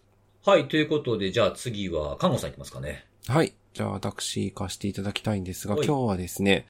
[0.45, 0.69] はい。
[0.69, 3.05] ということで、じゃあ次は、看護さんいきますかね。
[3.27, 3.53] はい。
[3.75, 6.67] じゃあ私行かせていただきたいんですが、はい今日はですね、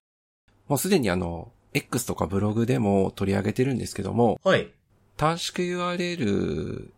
[0.68, 4.72] もうすでにあの、X とかブログでも取り上げてるんですけども、はい。
[5.18, 6.88] 短縮 URL、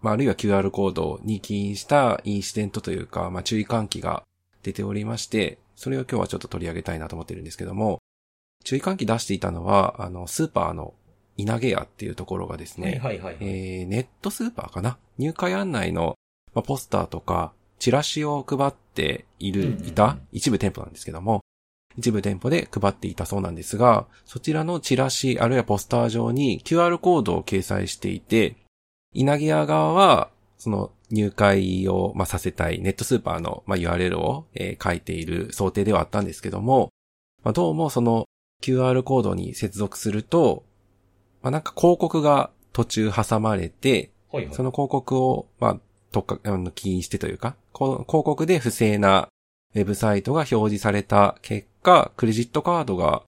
[0.00, 4.22] まあ、あるいは QR コードに起因したインシデントというか、まあ、注意喚起が
[4.62, 7.98] 出ておりまして、それを今日はちょっと取り上げたいなと思ってるんですけども、
[8.62, 10.94] 注意喚起出していたのは、あの、スーパーの
[11.36, 13.36] 稲毛屋っていうところがですね、はいはいはい。
[13.40, 14.98] えーネットスーパーかな？
[15.18, 16.16] 入会案内の、
[16.54, 21.40] まあ、ポスターとか、チラシを配っている、いた一部店舗なんですけども、
[21.96, 28.56] 一部店舗で配っていたそうなんですが、そちらのチラシ、あるいはポスター上に QR コードを掲載していて、
[29.12, 36.88] 稲毛屋側は、その入会を、まあ、させたいネットスーパーの、まあ、URL を、えー書いている想定ではあったんですけども、
[37.42, 38.24] まあ、どうもその
[38.62, 40.64] QR コードに接続すると、
[41.44, 44.54] まあ、なんか広告が途中挟まれて、はいはい。
[44.54, 45.78] その広告を、まあ、
[46.10, 49.28] 特化、あの、起因してというか、この広告で不正な
[49.74, 53.24] ウェブサイトが表示された結果、クレジットカードが、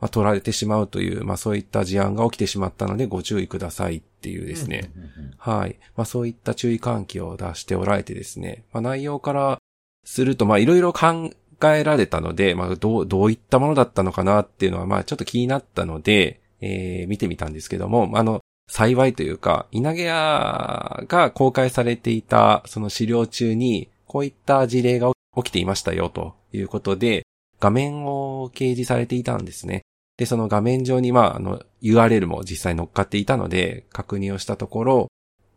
[0.00, 4.90] まあ、取られてしまうという、まあ、そういった事案が起きてしまったのでご注意くださいっていうですね。
[5.36, 5.78] はい。
[5.94, 8.64] まあ、そういった注意喚起を出しておられてですね。
[8.72, 9.58] まあ、内容から
[10.04, 11.30] すると、まあ、いろいろ考
[11.64, 27.24] えられたので、まあ、どう、どういったものだったのかなっていうのは、まあ、ちょっと気になったので、えー、見てみたんですけども、あの、幸いというか、稲毛屋が公開されていたその資料中に、こういった事例が起きていましたよということで、
[27.60, 29.82] 画面を掲示されていたんですね。
[30.18, 35.08] で、その画面上に、まあ、あの、URL も実際乗っかっていたので、確認をしたところ、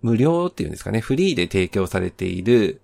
[0.02, 2.82] 無料っていうんですかね、フリーで提供されている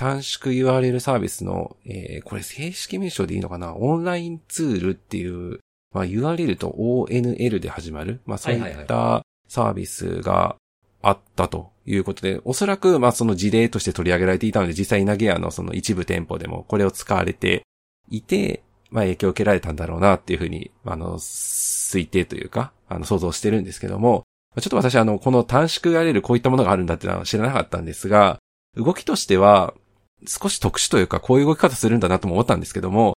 [0.00, 5.60] 短縮 URL サービスの、えー、これ正式名称でいいのかなオンラインツールっていう、
[5.92, 10.56] まあ、URL と ONL で始まる、まあ、そういったサービスが
[11.02, 17.62] あったということで、おそらく、まあ、その事例として取り上げられていたので、実際稲毛屋のその一部店舗でもこれを使われて
[18.08, 24.24] いて、まあ、影響を受けられたんだろうなっていうふうに、あの、推定というか、あの、想像してるんですけども、
[24.60, 28.38] ちょっと私あの、この短縮 URL こういったものがあるんだっていうのは知らなかったんですが、
[28.74, 29.74] 動きとしては、
[30.26, 33.14] 少し特殊というか、こういう動き方するんだなとも思ったんですけども、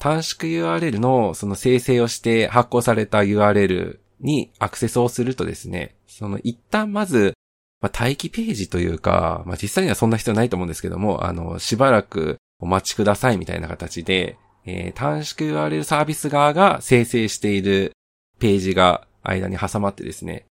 [0.00, 7.34] 短縮 URL のその生成をして発行された URL にアクセスをするとですね、その一旦まず、
[7.82, 17.92] まあ、待機ページというか、まあ、実際にはそんな必要ないと思うんですけども、あの、しばらくお待ちくださいみたいな形で、えー、短縮 URL サービス側が生成している
[18.38, 20.46] ページが間に挟まってですね。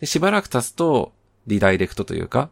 [0.00, 1.12] で、しばらく経つと、
[1.46, 2.50] リダイレクトというか、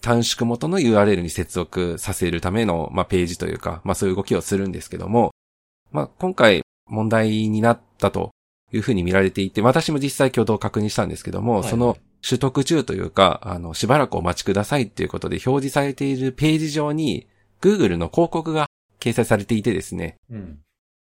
[0.00, 5.30] 短縮元の URL に接続させるための、まあ、ページというか、まあ、そういう動きをするんですけども、
[5.92, 8.30] まあ、今回問題になったと
[8.72, 17.26] いうふうに見られていて、私も実際挙動を確認したんですけども、はい、その取得中というか、あの、しばらくお待ちくださいっていうことで表示されているページ上に、
[17.60, 18.68] Google の広告が
[19.00, 20.16] 掲載されていてですね。
[20.30, 20.58] うん。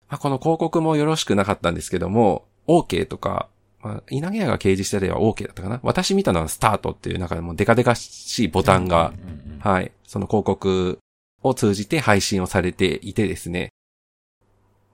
[0.09, 3.49] まあ、この広告もよろしくなかったんですけども、OK とか、
[3.85, 9.13] まあ、稲毛屋が掲示した例は OK だったかな私見たのはスタートっていう中でもデカデカしいボタンが、
[9.61, 10.99] はい、その広告
[11.43, 13.69] を通じて配信をされていてですね。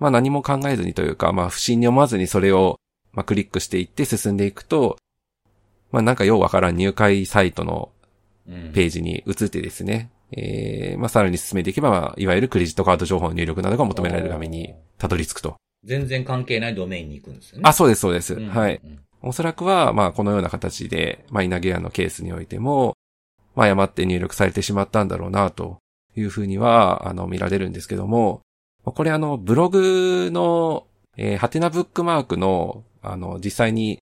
[0.00, 2.80] まあ何も考えずにというか、まあ不審に思わずにそれを、
[3.12, 4.96] まあクリックしていって進んでいくと、
[5.92, 7.90] まあなんかようわからん入会サイトの
[8.74, 15.56] ページに移ってですね、えー、まあ、さらに進めていけば、まあ、いわゆるクレジットカード情報の入力などが求められる画面にたどり着くと。
[15.84, 17.62] 全然関係ないドメインに行くんですよね。
[17.66, 18.34] あ、そうです、そうです。
[18.34, 18.80] うん、はい。
[19.22, 22.96] おそらくは、まあ、このような形で、まあ、稲毛屋のケースにおいても、
[23.56, 25.78] まあ、誤って入力されてしまったんだろうな、と
[26.16, 28.42] いうふうには、あの、見られるんですけども、
[28.84, 33.98] これあの、ブログの、えー、ハテナブックマークの、あの、実際に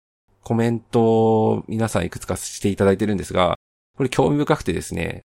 [0.42, 3.56] コメントを皆さんいくつかしていただいてるんですが、
[3.96, 5.22] これ興味深くてですね、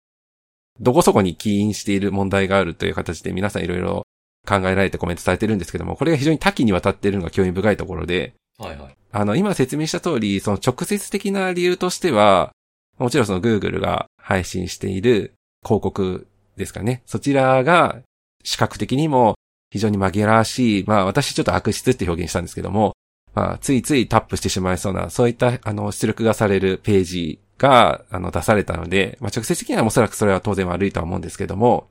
[0.80, 4.06] どこそこに起因している問題があるという形で皆さんいろいろ
[4.46, 8.96] 考えられてコメントされてるんですけども、これが非常に多岐にわたっているのが興味深いところで、はいはい。
[9.10, 12.52] あの、今説明した通り、その直接的な理由としては、
[12.98, 16.26] もちろんその Google が配信している広告
[16.56, 17.02] ですかね。
[17.06, 17.98] そちらが
[18.42, 19.34] 視覚的にも
[19.70, 22.92] 非常に紛らわしい、まあ私ちょっと悪質って表現したんですけども、
[23.34, 31.88] まあついついタップしてしまいそうな、そういったあの出力がされるページが、あの、出されたので、まあ、直接的にはおそらくそれは当然悪いとは思うんですけども、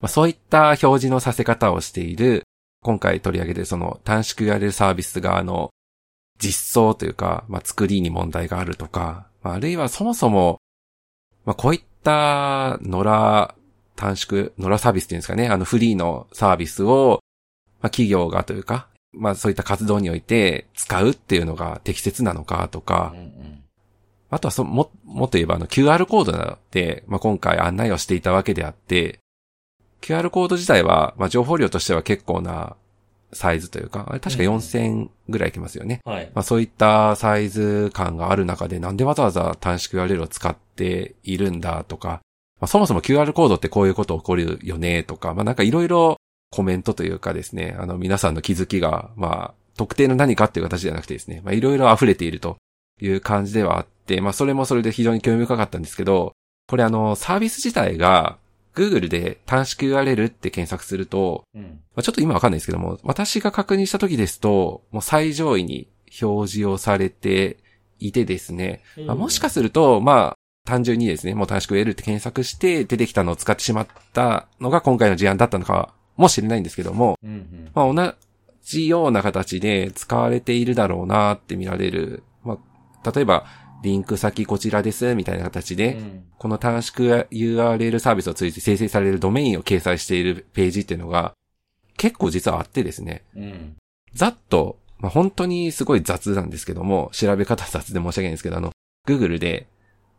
[0.00, 2.42] まあ、そういった表示のさせ方をしている、
[2.82, 5.70] 今回取り上げてその短縮 URL サービス側の
[6.38, 10.58] 実装というか、まあ、作りに問題があるとか、まあ、あるいはそもそも、
[11.46, 13.54] まあ、こういった野良
[13.96, 17.20] 短縮、野良サービスっていうんですかね、あのフリーのサービスを、
[17.80, 23.62] まあ、企業がというか、まあそういった活動において使うっていうのが適切なのかとか、うんうん
[24.28, 29.20] あとはそ、も、もっと言えばあの QR コードで、まあ、今回案内をしていたわけであって、
[30.00, 32.76] QR コード自体は、まあ、情報量としては結構な
[33.32, 36.00] サイズというか、あれ確か4000ぐらいいきますよね。
[36.04, 36.30] うん、はい。
[36.34, 42.20] まあ、そういったサイズ感がある中で、なんでわざわざ短縮 URL を使っているんだとか、
[42.60, 46.16] まあ、そもそも QR コードってこういうこと起こるよねとか、まあ、なんかいろいろ
[46.50, 52.56] コメントというかですね、あの皆さんの気づきが、まあ、特定の何かっていう形じゃなくてですね、まあ、いろいろ溢れていると
[53.00, 53.86] いう感じではあっ、
[54.22, 56.32] まあそれもそれで非常に興味深かったんですけど、
[56.68, 58.38] これあの、サービス自体が、
[58.74, 65.88] Google で短縮 URL って検索すると、うん、まあ、ちょっと今わかんないですけども、私が確認した時ですと、もう最上位に
[66.22, 67.56] 表示をされて
[67.98, 70.35] いてですね、まあ、もしかすると、まあ、
[70.66, 78.14] 単純にですね、もう短縮 URL って検索して出てきたのを使ってしまったのが今回の事案だったのかもしれないんですけども、うんうん、まあ、同
[78.62, 82.24] じような形で使われているだろうなって見られる。
[82.42, 82.58] ま
[83.02, 83.46] あ、例えば、
[83.82, 91.32] リンク先こちらです、みたいな形で、うん、この短縮 URL サービスを通じて生成されるドメインを掲載しているページっていうのが、
[91.96, 93.76] 結構実はあってですね、うん、
[94.12, 98.72] ざっと、まあ、本当にすごい雑なんですけども、調べ方雑で申し訳ないんですけど、あの、
[99.06, 99.68] Google で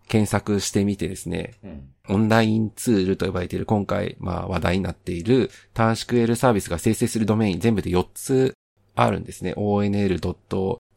[0.08, 8.54] 検索してみてですね、うん、オンラインツールと呼ばれている今回、まあ話題になっている短縮 URL サービスが生成するドメイン全部で4つ
[8.96, 9.54] あるんですね。
[9.56, 10.20] onl.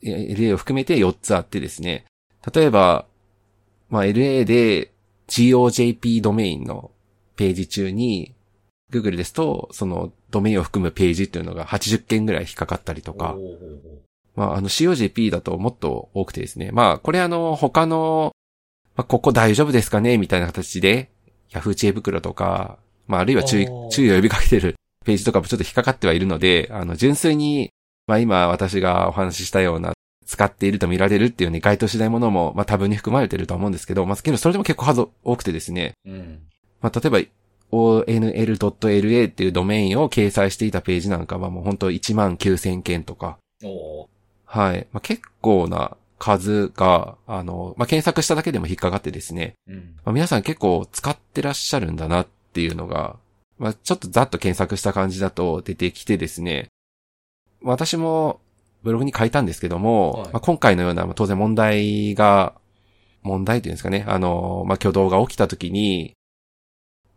[0.02, 2.06] LA を含めて4つあってですね。
[2.54, 3.06] 例えば、
[3.88, 4.92] まあ、LA で
[5.28, 6.90] GOJP ドメインの
[7.36, 8.34] ページ中に、
[8.90, 13.36] Google ですと、そのドメインを含むページっていうのが80件ぐらい引っかかったりとか、
[14.34, 16.70] まあ、あの COJP だともっと多くてですね。
[16.72, 18.32] まあ、これあの、他の、
[19.00, 20.18] まあ、ここ大丈夫ですかね？
[20.18, 21.08] みたいな形で、
[21.52, 21.74] Yahoo!
[21.74, 24.74] 知恵袋とか、まあ、あるいは注意、注意を呼びかけてる
[25.06, 27.70] ページとかもちょっと引っかかってはいるので、あの、純粋に、
[28.06, 29.94] まあ今私がお話ししたような
[30.26, 36.40] 使っていると見られるっていうね、該当しないものも、まあ多分に含まれてると思うんですけど、まあけどそれでも結構数多くてですね、うん、
[36.82, 37.18] まあ例えば
[37.72, 43.38] onl.la っていうドメインを掲載していたページなんかはもう本当1万9000件とか、
[44.44, 44.86] はい。
[44.92, 53.16] まあ結構な数が、あの、まあ検索しただけでも引っかかってですね、うん、まあ、皆さん結構使ってらっしゃるんだなっていうのが、
[53.58, 56.68] まあちょっとざっと検索した感じだと出てきてですね、
[57.62, 58.40] 私も
[58.82, 62.54] ブログに書いたんですけども、はい、まあ、今回のような当然問題が、
[63.22, 66.14] 問題というんですかね、あの、まあ、挙動が起きたときに、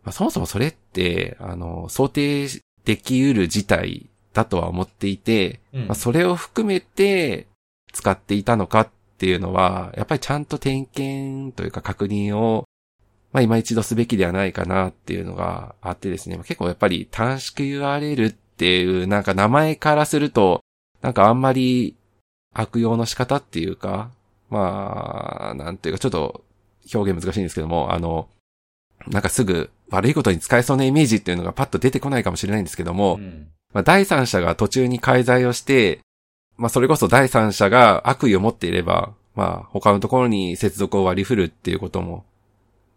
[0.04, 2.48] まあ、そもそもそれって、あの、想定
[2.86, 7.48] できうる事態だとは思っていて、うん、まあ、それを含めて
[7.94, 12.66] 使っていたのかっていうのは、やっぱりちゃんと点検というか確認を、
[13.32, 20.62] まあ、今一度すべきではないかなっていうのがあってですね、結構やっぱり短縮 URL っていうなんか名前からすると、
[21.02, 21.96] なんかあんまり
[22.54, 24.12] 悪用の仕方っていうか、
[24.50, 26.44] まあ、なんていうかちょっと
[26.94, 28.30] 表現難しいんですけども、あの、
[29.08, 36.00] なんかすぐ悪いことに使えそうなイメージっていうのがパッと出てこないかもしれないんですけども、うん、まあ、第三者が途中に介在をして、
[36.58, 42.26] まあそれこそ第三者が悪意を持っていれば、まあ他のところに接続を割り振るっていうことも、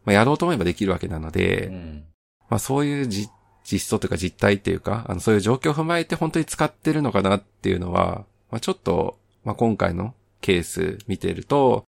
[0.05, 2.05] まあやろうと思えばできるわけなので、うん、
[2.49, 3.31] まあそういう実
[3.67, 11.85] 実装というか実態っていうか、あの、そういう状況を踏まえて本当に使ってるのかなっていうのは、まあ、ちょっと、まあ、今回のケース見てると、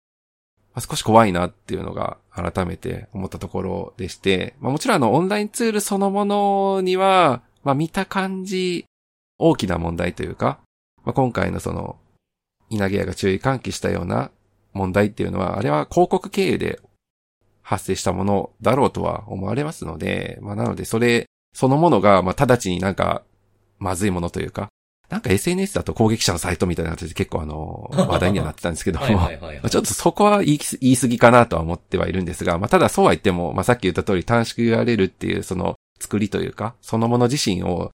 [0.76, 8.86] まあ、少し怖いなっていうのが改めて思ったところでして、まあ、もちろんあの、オンラインツールそのものには、まあ、見た感じ、
[9.39, 10.60] 大きな問題というか、
[11.03, 11.97] まあ、今回のその、
[12.69, 14.31] 稲毛屋が注意喚起したような
[14.73, 16.79] 問題っていうのは、あれは広告経由で
[17.61, 23.23] 発生したものだろうとは思われますので、まあなのでそれそのものが、まあ、直ちになんか、
[23.79, 24.69] まずいものというか、
[25.09, 28.99] なんか SNS だと攻撃者のサイトみたいな形で結構あの、話題にはなってたんですけど
[29.61, 37.91] も、ちょっとそこは言い言い過ぎかなとは思ってはいるんですが、まあ、ただそうは言っても、まあ、さっき言った通り短縮 URL っていうその作りというか、そのもの自身を、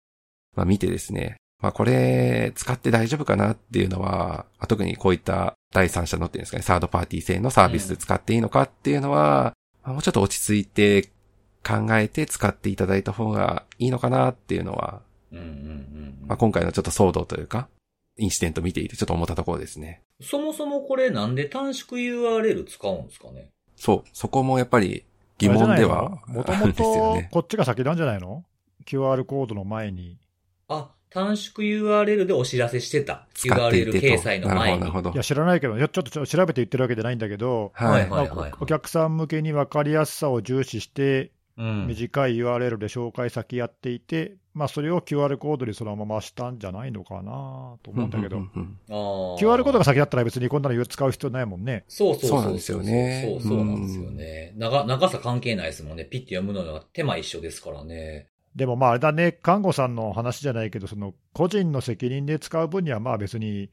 [0.56, 9.54] まあ、見てですね、まあ、これ使って大丈夫かなっていうのは、特にこういった第三者のっていうんですかね、サードパーティー製のサービスで使っていいのかっていうのは、
[9.86, 11.10] うん、もうちょっと落ち着いて
[11.66, 17.68] 考えて使っていただいた方がいいのかなっていうのは、まあ、今回のちょっと騒動というか、
[18.18, 20.02] インシデント見ていてちょっと思ったところですね。
[20.22, 23.50] そもそもこれなんで短縮 URL 使うんですかね？
[23.76, 25.06] そう、そこもやっぱり
[25.38, 26.84] 疑問ではもともと
[27.32, 28.44] こっちが先なんじゃないの
[28.86, 30.18] ?QR コードの前に。
[30.68, 33.28] あ、短縮 URL でお知らせしてた。
[33.36, 34.80] URL 掲載の前に。
[34.80, 35.12] なるほど。
[35.12, 48.38] いや、知らないけど、ちょっと調べて言ってるわけじゃないんだけど、はいはいはい、お客さん向けに分かりやすさを重視して、短い URL で紹介先やっていて、まあ、それを QR コードにそのまましたんじゃないのかなと思うんだけど、
[48.88, 51.84] QR コードが先だったら別にこんなの使う必要ないもんね。
[51.88, 53.40] そうそうそうなんですよね。
[53.42, 54.54] そうそうなんですよね。
[54.58, 56.06] 長長さ関係ないですもんね。
[56.06, 58.30] ピッて読むのは手間一緒ですからね。
[58.58, 63.70] でもまああれだね、看護さんの話じゃないけど、その個人の責任で使う分にはまあ別に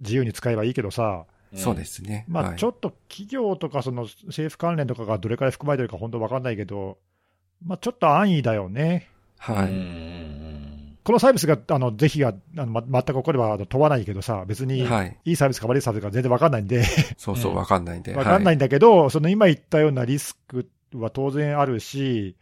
[0.00, 2.26] 自由に使えばいいけどさ、そうですね。
[2.28, 6.98] まあちょっと企業とかその政府関連とかがどれくらい含まれてるか本当わかんないけど、
[7.64, 9.08] まあ、ちょっと安易だよね。
[9.38, 11.04] はい。
[11.04, 14.80] このサービスが、あの、是非が、あの、ま、全く起これば問わないけどさ、別に、
[15.24, 16.82] いいサービスか悪いサービスか全然わかんないんで
[17.18, 18.14] そうそう、わかんないんで。
[18.16, 22.36] わかんないんだけど、はい、その今言ったようなリスクは当然あるし、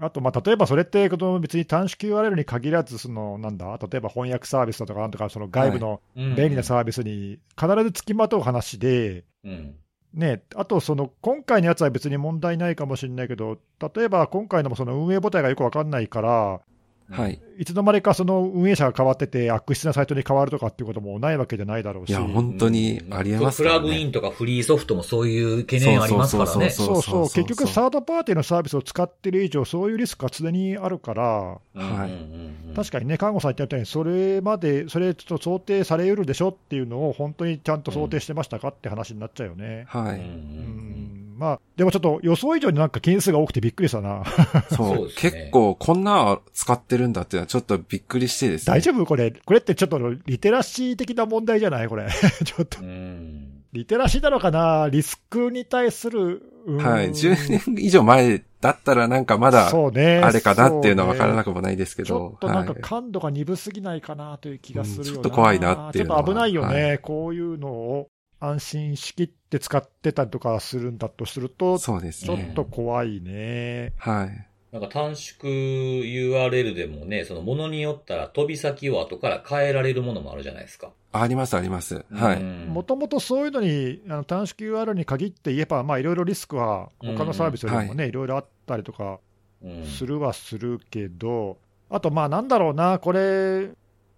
[0.00, 9.74] あと、まあ、例えばそれって、別に短縮 URL に限らず、その、なんだ、例えば翻訳サービスだとか、なんとか、その外部の便利なサービスに必ず付きまとう話で、うん。
[10.14, 13.58] ね、あと、その今回のやつは別に問題ないかもしれないけど、
[13.94, 16.60] 例えば今回のもその運営母体がよく分かんないから、
[17.10, 22.10] はい、いつの間にかその運営者が変わってて、悪質なサイトに変わるとかっていうこともないわけじゃないだろうし。
[22.10, 26.68] いや、本当にありえますね、プラグインとかフリーソフトもそういう懸念ありますからね。
[26.70, 39.86] そうそう、結局サードパーティーのサービスを使ってる以上、そういうリスクが常にあるから、はい、確かにね、看護さん言ったように、それまで、それちょっと想定されうるでしょっていうのを、本当にちゃんと想定してましたかって話になっちゃうよね。
[39.88, 40.18] はい。
[40.18, 41.07] うん
[41.38, 44.24] まあ、でもちょっと予想以上になんか件数が多くてびっくりしたな。
[44.74, 48.76] そう結構こんな使ってるんだっていうのはちょっとびっくりしてですね。
[48.76, 49.30] 大丈夫これ？
[49.30, 51.88] これってちょっとリテラシー的な問題じゃない？
[51.88, 52.08] これ。
[52.44, 52.84] ちょっとう。
[52.84, 53.62] ん。
[53.72, 54.88] リテラシーなのかな？
[54.90, 56.42] リスクに対する。
[56.66, 57.10] うんはい。
[57.10, 60.18] 10年以上前だったらなんかまだ、そうね。
[60.18, 62.50] あれかなっていうのは分からなくくもないですけちょどっ。
[62.50, 68.08] となんかはい感度が鈍すぎないかなという気がするよな、うんちょっと怖いなっていうのはちょっと危ないよね、はこういうのを
[68.40, 72.48] 安心しきって使ってたりとかするんだとすると、ちそうですね。
[72.48, 73.92] ょっと怖いね。
[73.96, 74.48] はい。
[74.72, 80.90] なんか短縮 URL でもね、そのものによったら飛び先を後から変えられるものもあるじゃないですか。
[81.10, 82.04] ありますあります。
[82.12, 82.36] はい。
[82.36, 89.20] うんもともとそういうのに、あの短縮 URL に限って言えば、まあいろいろリスクは、他のサービスよりもうんね、いろいろあったりとか
[89.62, 91.56] うんするはするけど、
[91.88, 93.70] あとまあなんだろうな、これ、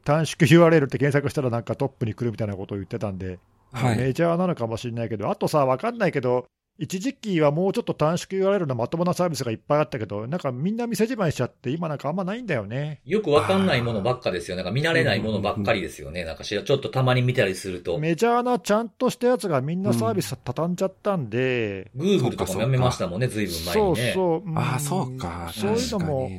[0.04, 3.38] 短縮 URL って検索したらなんかトップに来るみたいなことを言ってたんで、
[3.72, 3.98] はい。
[3.98, 6.46] メジャーなのかもしれないけど、あとさ、わかんないけど、
[6.80, 13.02] 一時期はもうちょっと短縮 URL のまともなサービスがいっぱいあったけど、なんかみんな店じまいしちゃって、今なんかあんまないんだよね。
[13.04, 14.56] よくわかんないものばっかですよ。
[14.56, 16.24] なんか見慣れないものばっかりですよね。
[16.24, 17.98] なんかしらちょっとたまに見たりすると。
[17.98, 24.12] メジャーなちゃんとしたやつがみんなサービス畳んじゃったんで、Google とかもやめましたもんね、ずいぶん前そうにね。
[24.14, 25.50] そう、んああ、そうか。
[25.52, 26.30] そういうのも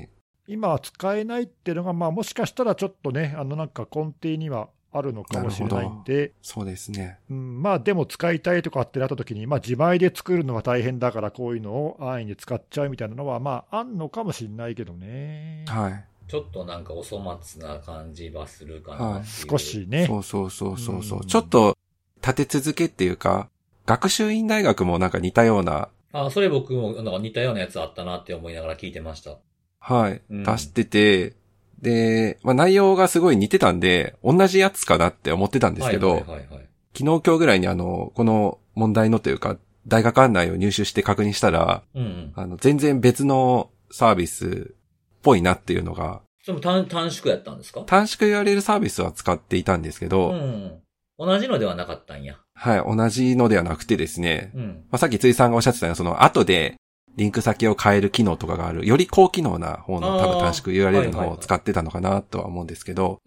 [0.47, 7.17] 今は使えないっていうのが、まあ、もしかしたらちょっとね、あのなんか根底にはあるのかもしれないんで、そうですね。
[7.29, 15.65] うん、まあでも使いたいとかってなった時に、まあ自前で作るのは大変だから、こういうのを安易に使っちゃうみたいなのは、まああんのかもしれないけどね。
[15.67, 16.05] はい。
[16.27, 19.49] ちょっとなんかお粗末な感じはするかなっていう。
[19.49, 20.07] 少しね。
[20.07, 21.77] そうそうそうそうそううんちょっと
[22.21, 23.49] 立て続けっていうか、
[23.85, 29.37] 学習院大学もなんか似たような、あ、それ僕もなんか似たようなやつあったなって思いながら聞いてました。
[29.79, 31.33] はい、うん出してて、
[31.81, 36.47] で、まあ内容がすごい似てたんで、同じやつかなって思ってたんですけど、はいはいはいはい。
[36.95, 39.57] 昨日今日ぐらいにあの、この問題のというか、
[39.87, 42.33] 大学案内を入手して確認したら、うんうん。
[42.35, 44.75] あの、全然別のサービスっ
[45.23, 47.81] ぽいなっていうのが、それも短短縮やったんですか？
[47.85, 50.79] 短縮 URL サービスは使っていたんですけうど、ん。
[51.17, 52.37] 同じのではなかったんや。
[52.55, 54.63] はい、同じのではなくてですね、うん。
[54.89, 56.75] まあ、さっきついさんがおっしゃってたような、その後で
[57.17, 63.19] リンク先を変える機能とかがある、より高機能な方の多分短縮 URL のはいはいはい方を使ってたのかなとは思うんですけど、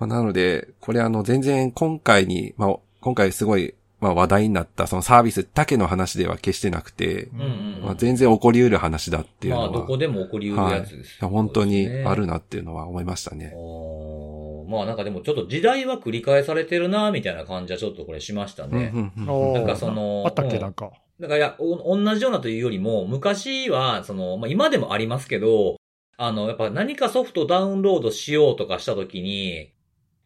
[0.00, 7.48] なので、これあの全然今回に、まあ、今回すごい、まあ、話題になったそのサービスだけの話では決してなくて、うんうんう
[7.80, 7.82] ん。
[7.84, 12.34] まあ、全然起こり得る話だっていうのは、まあ、どこでも起こりうるやつですいや本当にあるな。
[12.34, 13.52] なっていうのは思いましたね。
[13.54, 18.92] おーまあなんかでもちょっと時代は繰り返されてるな、みたいな感じはちょっとこれしましたね。
[18.94, 20.90] うんうんうんなんかそのあったっけ、うんなんか。
[21.20, 25.76] だからいや、お同じようなというよりも、昔は、その、まあ今でもありますけど、
[26.16, 29.72] あの、やっぱ何かソフトダウンロードしようとかしたときに、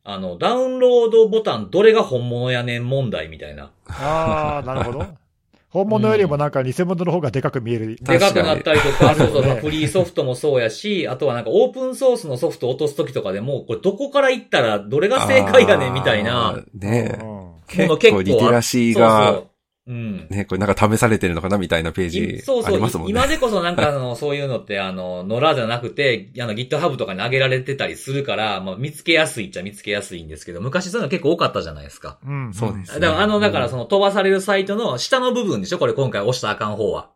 [0.05, 3.71] あの、ダウンロードボタンどれが本物やねん問題みたいな。
[3.89, 5.07] ああ、なるほど。
[5.71, 7.99] 本物よりもなんか偽物の方がでかく見える。
[8.01, 16.59] でかくなったりとか、 そうそう、まあねフリーソフトもそうやし、あとはなんかオープンソースのソフト落とすときとかでも、これどこから行ったらどれが正解やねんみたいな。
[16.73, 19.48] ねえ結結構構リテラシーそうがそ、
[19.89, 19.93] う。
[19.93, 20.27] うん。
[20.29, 23.11] ね、これなんか試されてるのかなみたいなペーいジそうそうありますもんね。
[23.11, 32.19] 今でこそなんかあの、 そういうのってあの、野良じゃなくて、あの GitHub とかに上げられてたりするから、まあ見つけやすいっちゃ見つけやすいんですけど、昔そういうの結構多かったじゃないですか。
[32.27, 32.53] うん。
[32.53, 37.11] そうですだからあの、だからその飛ばされるサイトの下の部分でしょこれ今回押したらあかん方は。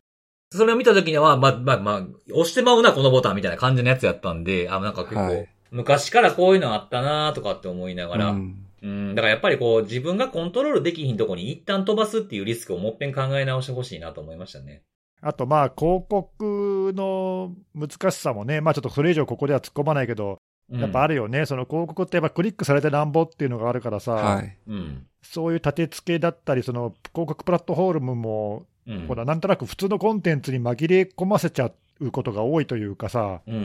[0.51, 14.83] それを見た時には、まあ、まあ、まあ、押してまうな、このボタンみたいな感じのやつやったんで、あ、なんか結構、はい昔からこういうのあったなとかって思いながら、うんうん、だからやっぱりこう、自分がコントロールできひんとこに一旦飛ばすっていうリスクをもっぺん考え直してほしいなと思いましたね。
[15.25, 20.39] あとまあ、広告の難しさもね、まあちょっとそれ以上ここでは突っ込まないけど、
[20.71, 24.57] うんやっぱあるよね、その広告ってやっぱクリックされてなんぼっていうのがあるからさ、はい。
[24.67, 25.07] うん。
[25.21, 29.07] そういう立て付けだったり、その広告プラットフォームも、うん。
[29.07, 31.71] ほら、なんとなく普通のコンテンツに紛れ込ませちゃ
[32.01, 33.59] うことが多いというかさ、うんう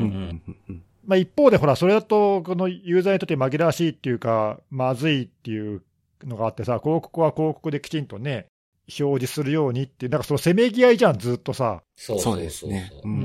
[0.74, 5.82] んまあ、一方でほら、それだと、このユーザーにとって紛らわしいっていうか、まずいっていう
[6.26, 8.48] のがあってさ、広告は広告できちんとね、
[9.00, 11.82] 表示するようにっていう、なんかそのせめぎ合いじゃん、ずっとさ。
[11.96, 13.16] そうそうですねううん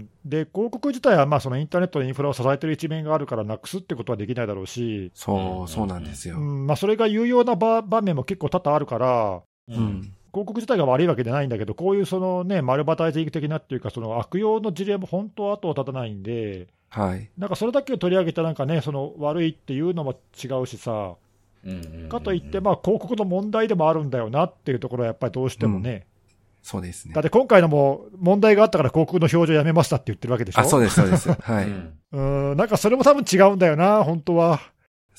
[0.00, 6.40] ん、で、広告自体はまあそのインターネットのインフラを支えてる一面があるから、なくすってことはできないだろうし、そう、そうなんですよう。
[6.40, 9.72] んまあ、それが有用な場場面も結構多々あるから、う。
[9.72, 10.12] うんん。
[10.32, 17.30] 広告自体が悪いわけじゃないんだけど、こういうそのね、マルバタイジング的なっていうか、その悪用の事例も本当は後を絶たないんで、はい。
[17.38, 21.14] なんかそれだけを取り上げて、なんかね、その悪いっていうのも違うしさ、
[21.64, 26.06] うんうんうんかといって、まあ、広告の問題でもあるんだよなっていうところはやっぱりどうしてもね、
[26.62, 27.22] そうですねだっ。
[27.22, 30.60] て今回のも問題があったから広告の表示をやめましたって言ってるわけでしょ。
[30.60, 31.30] あ、そうです、そうです。
[31.30, 31.66] はい。
[31.66, 34.60] うんうん、なんかそれも多分違うんだよな、本当は。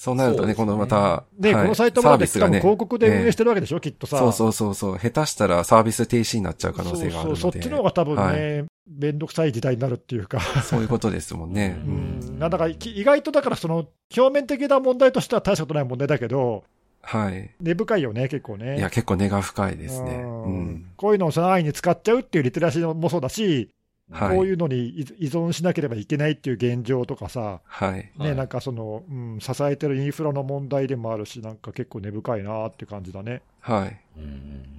[0.02, 4.18] そうなるとね、ねこのまた、で、はいこのサイトもだってサービスがね、多分広告で運営えしてるわけでしょ、きっとさ。
[4.18, 7.39] えそうそうそうそう、下手したらサービス停止になっちゃう可能性があるので。
[7.39, 11.80] そうそうそっちの方が多分ね、はいめんどくさい時代になるっていうか、そういうことですもんね。
[11.86, 13.86] ううんん、なんだかき意外とだから、その
[14.18, 16.64] 表面的な問題としては大したことない問題だけど、
[17.04, 17.52] はい。
[17.62, 18.80] 根深いよね、結構ね。
[18.80, 20.16] いや、結構根が深いですね。
[20.16, 20.86] うんうん。
[20.97, 23.70] こういうのをその安易に使っちゃうっていうリテラシーもそうだし、
[24.12, 27.93] はいこういうのに依依存しなければいけないっていう現状とかさ、はい。
[27.93, 33.41] ねはいなんかその、うん、支えてるインフラの問題でもあるし、なんか結構根深いなって感じだね。
[33.62, 33.97] はい。
[34.18, 34.72] うんうんうん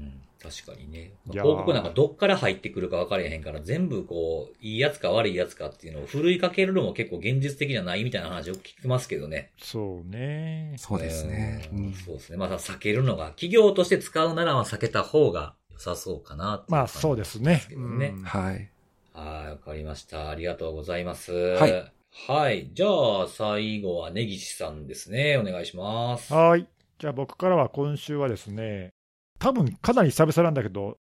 [0.42, 1.12] 確かにね。
[1.30, 9.52] 広告なんかどっから入ってくるか分かれへんから、全部こう、いいやつか悪いやつかっていうのをふるいかけるのも結構現実的じゃないみたいな話を聞きますけどね。
[9.58, 10.74] そうね。
[10.78, 11.68] そうですね。
[11.72, 12.38] ううんんそうですね。
[12.38, 17.62] まあ避けるのが、企業として使うならは避けた方が良さそうかなっていまあそうですね。
[17.70, 18.71] ねうんはい。
[19.14, 20.30] はい、わかりました。
[20.30, 21.32] ありがとうございます。
[21.32, 21.92] はい。
[22.28, 22.70] はい。
[22.72, 25.36] じゃあ、最後は根岸さんですね。
[25.38, 26.32] お願いします。
[26.32, 26.66] はい。
[26.98, 28.90] じゃあ僕からは今週はですね、
[29.38, 30.96] 多分かなり久々なんだけど、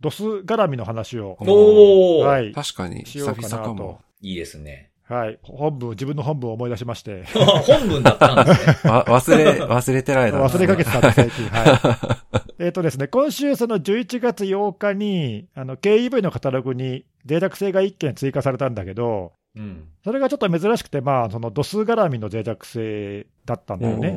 [0.00, 4.00] ドス絡みの話を、おー、、はいい、確かに、久しようかなと々かも。。
[4.20, 4.87] いですね。
[5.08, 5.38] はい。
[5.42, 7.24] 本文、自分の本文を思い出しまして、
[7.66, 8.76] 本文だったんですね。
[8.90, 11.48] わ、忘れ、忘れてられたんですね忘れかけてたんで、最近。
[11.48, 12.18] は
[12.58, 12.60] い。
[12.64, 19.88] えっとですね、今週その11月8日に、あの、KEV のカタログに脆弱性が1件追加されたんだけど、うん。
[20.04, 24.14] それがちょっと珍しくて、まあ、そのドス絡みの脆弱性だったんだよね。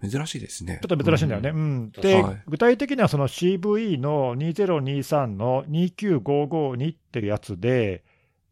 [0.00, 0.78] 珍しいですね。
[0.80, 1.50] ちょっと珍しいんだよね。
[1.50, 1.90] ううん。
[1.90, 8.04] で、はい具体的にはその CVE の2023の29552っていうやつで、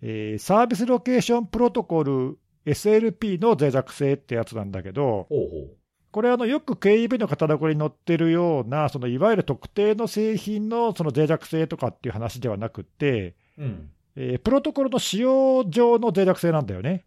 [0.02, 5.82] えーサービスロケーションプロトコル SLP の脆弱性ってやつなんだけど、ほうほ
[6.12, 13.62] これあの、よく KEB のカタログに載ってるような、そのいわゆる特定の製品のその脆弱性とかっていう話ではなくって、う。
[13.62, 13.90] うん。
[14.14, 17.06] えープロトコルの使用上の脆弱性なんだよね。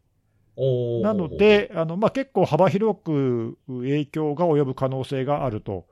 [1.03, 5.85] なの、で、あのまあ、結構幅広く影響が及ぶ可能性があると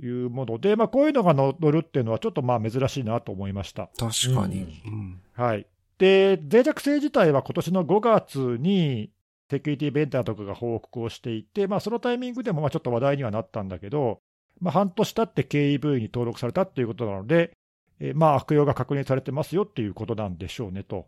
[0.00, 3.90] いうもので、まあ、こういうのが乗るっていうのは、ちょっとまあ珍しいなと思いました。
[3.98, 4.82] 確かに。
[4.86, 5.66] うんはい、
[6.02, 9.12] で、脆弱性自体は今年の5月に、
[9.48, 14.18] セキュリティベンダーとかが報告をしていて、まあ、そのタイミングでもまあちょっと話題にはなったんだけど、
[14.60, 17.52] まあ、半年経って KEV に登録されたっていうことなので、
[18.00, 21.06] えーまあ悪用が確認されてますよっていうことなんでしょうねと。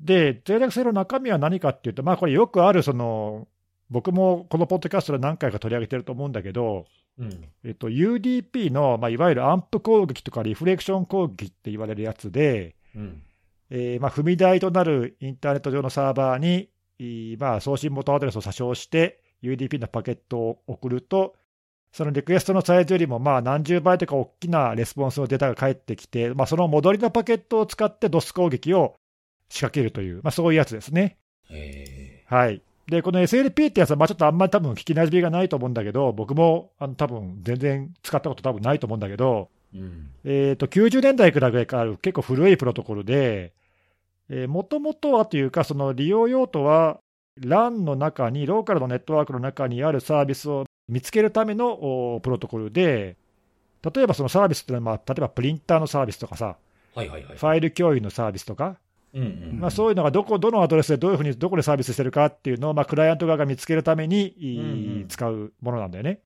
[0.00, 3.48] で、脆弱性の中身は何かっていうと、まあ、これよくあるその、
[3.90, 6.86] 僕もこのポッドキャストで何回か取り上げてると思うんだけど、
[7.18, 7.44] うん。
[7.64, 13.22] えっと、UDP の、まあ、いわゆるアンプ攻撃とかリフレクション攻撃って言われるやつで、うん。
[13.70, 21.34] えーまあ、踏み台となるインターネット上のサーバーに、いまあ、送信元アドレスを詐称して、UDP のパケットを送ると、
[21.92, 28.96] そのリクエストのサイズよりもまあ何十倍とか大きなレスポンスのデータが返ってきて、まあ、その戻りのパケットを使って DOS 攻撃を
[29.48, 31.16] 仕掛けるという、まあ、そういうやつですね。
[31.50, 32.60] へはい。
[32.88, 40.10] で、この SLP ってやつは、まあちょっとあんまり多分聞き馴染みがないと思うんだけど、僕もあの多分全然使ったこと多分ないと思うんだけど、ーうん。
[40.24, 43.52] えー、と90年代くらいからある結構古いプロトコルで、
[44.48, 46.98] もともとはというか、その利用用途は、
[47.40, 53.16] LAN の中に、ローカルのネットワークの中にあるサービスを見つけるためのおプロトコルで、
[53.94, 56.56] 例えばそのサービスっていうのは、まあ、例えばプリンターのサービスとかさ、
[56.94, 57.36] はいはいはい。
[57.36, 58.78] ファイル共有のサービスとか、
[59.14, 59.60] うんうん。
[59.60, 64.66] まあ、そういうのがどこ、どのアドレスでどういうふうに、どこでサービスしてるかっていうのを、まあ、クライアント側が見つけるために、いうん
[65.00, 66.20] うん使うものなんだよね。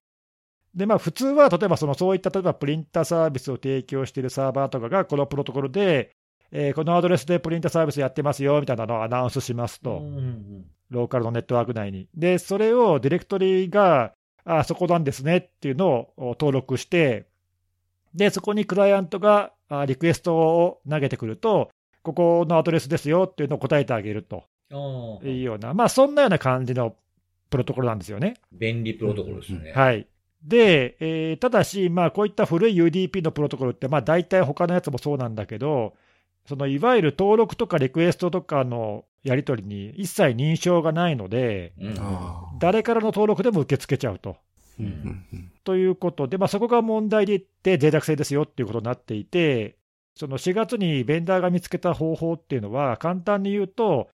[0.75, 6.11] で、まあ、普通は、例えばその、そういった、例えばプリンターサービスを提供しているサーバーとかが、このプロトコルで、
[6.51, 12.09] えーこのアドレスでプリンターサービスやってますよ、みたいなのをアナウンスしますと、うんうんローカルのネットワーク内に。
[12.15, 14.13] で、それをディレクトリが、
[14.43, 17.27] あ、そこなんですねっていうのをお登録して、
[18.13, 21.69] で、そこにクライアントがあリクエストを投げてくると、
[22.03, 24.43] ここのアドレスですよっていうのを答えてあげると。
[25.23, 26.95] いうような、まあそんなような感じの
[27.49, 28.35] プロトコルなんですよね。
[28.51, 29.71] 便利プロトコルですね。
[29.73, 30.07] はい。
[30.43, 35.93] で、えーただし、まあこういった古い UDP のプロトコルって、まあ大体他のやつもそうなんだけど、
[36.47, 41.95] そのいわゆる登録とかリクエストとかのやり取りに一切認証がないので、うん。
[42.59, 44.37] 誰からの登録でも受け付けちゃうと。
[44.79, 49.75] うんということで、まあ、そこが問題でいって、脆弱性ですよっていうことになっていて、
[50.15, 54.09] その4月にベンダーが見つけた方法っていうのは、簡単に言うと、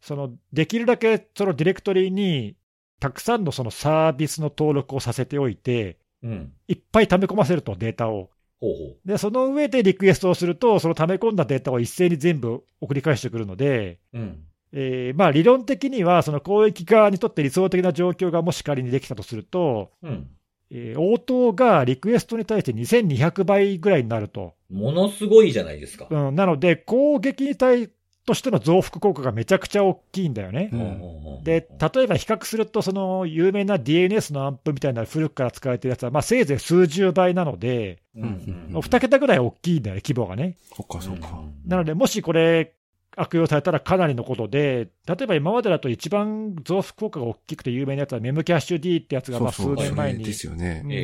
[0.00, 2.54] そのできるだけそのディレクトリに
[3.00, 6.52] たくさんのそのサービスの登録をさせておいて、うん。
[6.66, 8.30] いっぱい溜め込ませると、データを。
[8.60, 14.18] ほうほで、その上でリクエストをすると、その溜め込んだデータを一斉に全部送り返してくるので、う。
[14.18, 14.44] うん。
[14.72, 20.28] えーまあ、理論的には、その攻撃側にとって理想的な状況がもし仮にできたとすると、うん。
[20.70, 24.54] えー応答がリクエストに対して2200倍ぐらいになると。
[24.70, 26.08] ものすごいじゃないですか。
[26.10, 27.88] うん、なので、攻撃に対
[28.28, 30.68] としての増幅効果がめちゃくちゃ大きいんだよね。
[30.70, 31.44] うん。
[31.44, 38.22] で、例えば比較すると、その有名な DNS のアンプみたいな古くから使われてるやつは、まあ、せいぜい数十倍なので、うん。
[38.22, 38.72] うん。
[38.74, 40.58] もう2桁ぐらい大きいんだよね、規模がね。
[40.76, 41.42] そっかそっか。
[41.66, 42.74] なので、もしこれ、
[43.16, 49.86] 悪用されたらかなりのことで、例えば今までだと一番増幅効果が大きくて有名なやつは、メムキャッシュ D ってやつがまあ数そうそう。
[49.86, 50.22] 年前に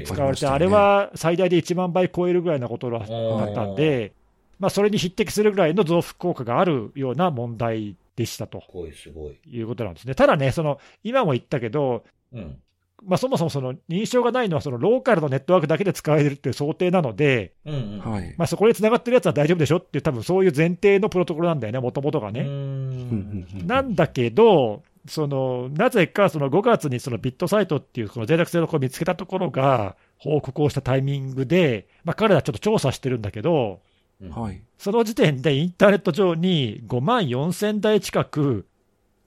[0.05, 4.13] 使われて、ああれは最大で1万倍超えるぐらいなことだったんで、
[4.59, 9.39] まあ、それに匹敵するぐらいの増幅効果があるような問題でしたとすごい、すごい。
[9.47, 10.15] いうことなんですね。
[10.15, 12.59] ただね、その今も言ったけど、うん。
[13.03, 17.99] まあ、そもそもその認証がないのは、そのローカルのネットワークだけで使えるっていう想定なので、うんうん。
[18.01, 18.35] はい。
[18.39, 22.41] まあ、そこで繋がってるやつは大丈夫でしょっていう、多分そういう前提のプロトコルなんだよね、もともとがね。
[22.41, 33.94] うーんなんだけど、そのなぜかその5月にそのビットサイトっていうその脆弱性の子を見つけたところが報告をしたタイミングで、まあ、彼らちょっと調査してるんだけど、うん
[34.31, 34.63] はい。
[34.79, 38.67] その時点でインターネット上に5万4000台近く、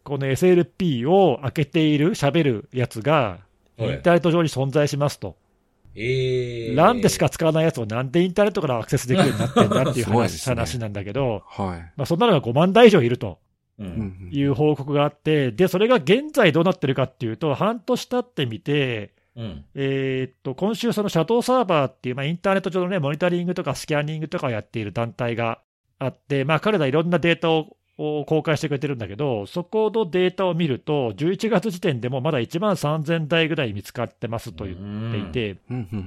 [0.03, 3.39] この SLP を開けている、喋るやつが、
[3.77, 5.35] イはいンターネット上に存在しますと。
[5.95, 6.75] えー。
[6.75, 11.79] LAN でしか使わないやつをなんでインターネットからアクセスできるようになってんだっていう話,、ね話なんだけど、はい。
[11.95, 13.39] まあ、そんなのが5万台以上いると。
[14.31, 19.65] いう報告があって、で、それが現在どうなってるかっていうと、半年経ってみて、うん。
[19.75, 25.61] えっと、今週、そのシャトーサーバーっていう、まあ、インターネット上のね、モニタリングとかスキャニングとかをやっている団体が
[25.99, 35.59] あって、まあ、彼らいろんなデータをを公開してくれてるんだけど、そこのデータを見ると、11月時点でもまだ1万3000台ぐらい見つかってますと言っていて、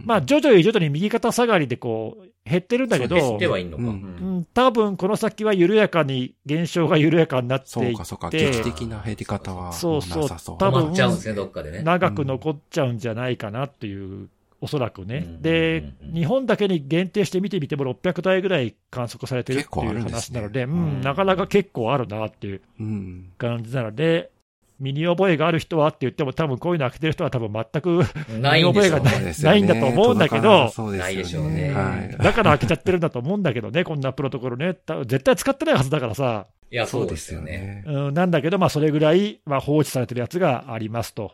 [0.05, 3.83] まあ、徐々に徐々に右肩下がりでこう減ってるんだけど、減ってはいんのか。
[3.83, 4.47] ううん。
[4.55, 8.31] 多分この先は緩やかに、減少が緩やかになっていっそうかそうか。
[8.31, 10.59] で劇的な減り方はそうそうなさそう。
[10.59, 10.93] 多分。
[10.93, 14.29] 長く残っちゃうんじゃないかなっていう、
[14.61, 23.33] おそらくね、うんで日本だけに限定して見てみても、600台ぐらい観測されてるっていう話なので、ううんん、なかなか結構あるなっていううん。
[23.39, 24.31] 感じなので、
[24.79, 28.03] 身に覚えがある人はって言っても、多分こういうの開けてる人は、多分全く
[28.41, 32.17] ないんでしょう見覚えがないないんだと思うんだけどないでしょうねはい。
[32.23, 37.85] だから開けちゃってるんだと思うんだけどね、こんなプロトコルね、た絶対使ってないはずだからさ、いや、そそううでですすよね。
[37.87, 41.33] うん、なんだけど、まあ、それぐらい、まあ、放置されてるやつがありますと。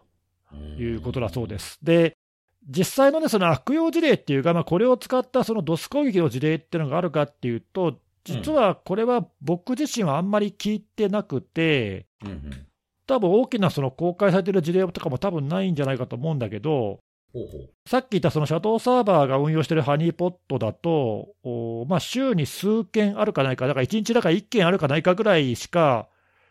[0.52, 1.58] うんいうことだそうで。
[1.58, 1.78] す。
[1.82, 2.16] で、
[2.68, 12.66] 実際のね、その悪用事例っていうか、まあ、これを使ったそのドス攻撃の事例っていうのがあるかっていうと、実はこれは僕自身はあんまり聞いてなくて、うんうん。
[13.06, 16.98] 多分大きなその公開されてる事例とかも多分ないんじゃないかと思うんだけど、
[17.32, 17.70] ほうほう。
[17.88, 26.08] さっき言ったそのシャドウサーバーが運用してるハニーポットだと、おまあ、週に数件あるかないか、だから1日だから1件あるかないかぐらいしか、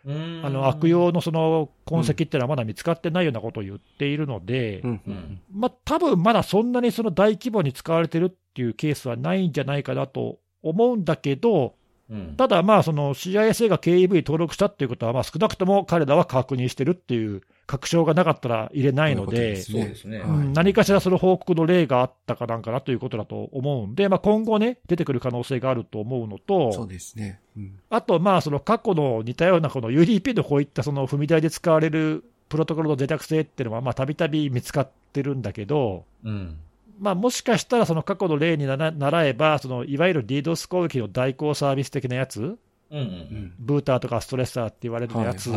[0.07, 5.41] あの悪用のその痕跡っていうのはまだ見つかってないようなことを言っているので、うん。
[5.51, 11.73] まあ多分まだそんなにその大規模に使われてるっていうケースはないんじゃないかなと思うんだけど、
[12.09, 12.35] うん。
[12.37, 27.39] ただまあその CISA が KEV 登録したっていうことは、まあ少なくとも彼らは確認してるっていう確証がなかったら入れないので、そうですね何かしらその報告の例があったかなんかなということだと思うんで、まあ、今後ね、出てくる可能性があると思うのそうと、ですね。
[27.57, 36.57] うんあとまあその過去の似たようなこの UDP のこういったその踏み台で使われるプロトコルの脆弱性っていうのは、まあたびたび見つかってるんだけど、うん。
[36.99, 42.57] まあ、もしかしたらその過去の例になら習えば、そのいわゆる DDoS 攻撃の代行サービス的なやつ、うんう。
[42.91, 45.47] うんんブーターとかストレッサーって言われるやつ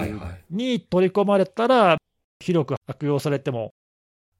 [0.50, 1.97] に取り込まれたら、
[2.40, 3.72] 広く悪用されても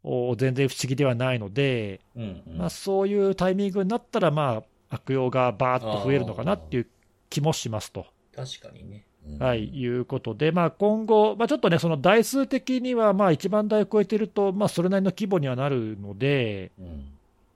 [0.03, 2.59] お全然不思議ではないので、うんうん。
[2.59, 6.87] まあ、そういうタイミングになったら、まあ、悪用がバーッと増えるのかなっていう
[7.29, 8.07] 気もしますと。
[8.35, 9.05] 確かにね。
[9.27, 17.13] うんはい、いうことで、まあ、今後、まあ、ちょっとね、その台数的には、まあ、1万台を超えてると、まあ、それなりの規模にはなるので、うん。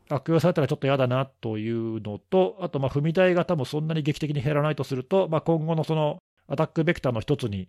[0.09, 6.19] 悪用されたらちょっと嫌だなというのと、あと、まあ踏み台が多分そんなに劇的に減らないとすると、まあ、今後のその
[6.49, 7.69] アタックベクターの一つに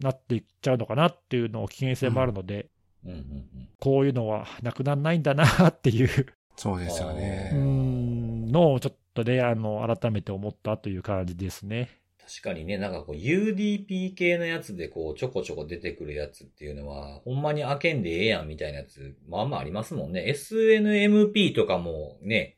[0.00, 2.68] なっていっちゃうのかなっていうの、危険性もあるので、
[3.04, 3.68] うんうんうん。
[3.78, 6.08] こういうのはなくならないんだなっていう
[6.56, 7.52] そうですようね。
[7.54, 11.90] んのをちょっとね、あの改めて思ったという感じですね。
[12.26, 20.26] 確かにね、なんかこう UDP 系のやつでこうちょこちょこ出てくるやつっていうのは、ほんまに開けんでええやんみたいなやつ、まあまあありますもんね。
[20.28, 22.56] SNMP とかもね、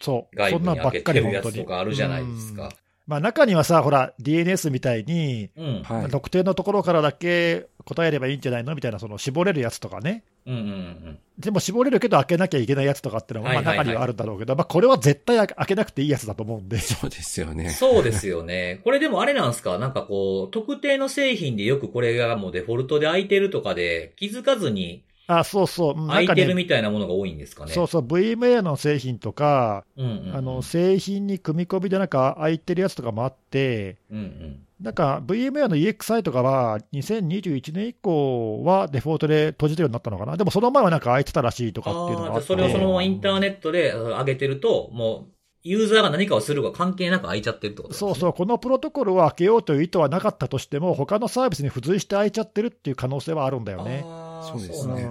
[0.00, 1.12] そう、外そんなんばっ部に開け。
[1.14, 2.72] てるやつとかあるじゃないですうんか。
[3.06, 5.82] まあ、中にはさ、ほら、DNS みたいに、うん。
[5.82, 6.10] はい。
[6.10, 10.22] 特定のところからだけ答えればいいんじゃないのみたいな、その絞れるやつとかね。
[10.46, 11.18] うんうんうん。
[11.38, 16.78] でも絞れるけど開けなきゃいけないやつとかっていうのは、まあはいはいはい中にはあるんだろうけど、まあこれは絶対開けなくていいやつだと思うんで。
[16.78, 17.70] そうですよね。
[17.70, 18.80] そうですよね。
[18.84, 19.78] これでもあれなんですか？
[19.78, 26.00] なんかこう、特定の製品でよくこれがもうデフォルトで開いてるとかで気づかずにあ、そうそう。
[26.00, 27.72] うん開いてるみたいなものが多いんですかね。
[27.72, 30.36] そうそう、VMA の製品とか、うんうんうん。
[30.36, 34.66] あの製品に組み込みでなんか開いてるやつとかもあって、うんうん。
[34.80, 45.32] なんか VMware の EXI とかは、2021年以降はデフォルトで閉じてるようになったのかな、でもその前はなんか開いてたらしいとかっていうのがあって、それをそのままインターネットで上げてると、もう、
[45.64, 47.98] ユーザーが何かをするか関係なく開いちゃってるってことね。
[47.98, 54.04] そうそう、このプロトコルを開けようという意図はなかったとしても、他のサービスに付随して開いちゃってるっていう可能性はあるんだよね。
[54.42, 55.08] そうですね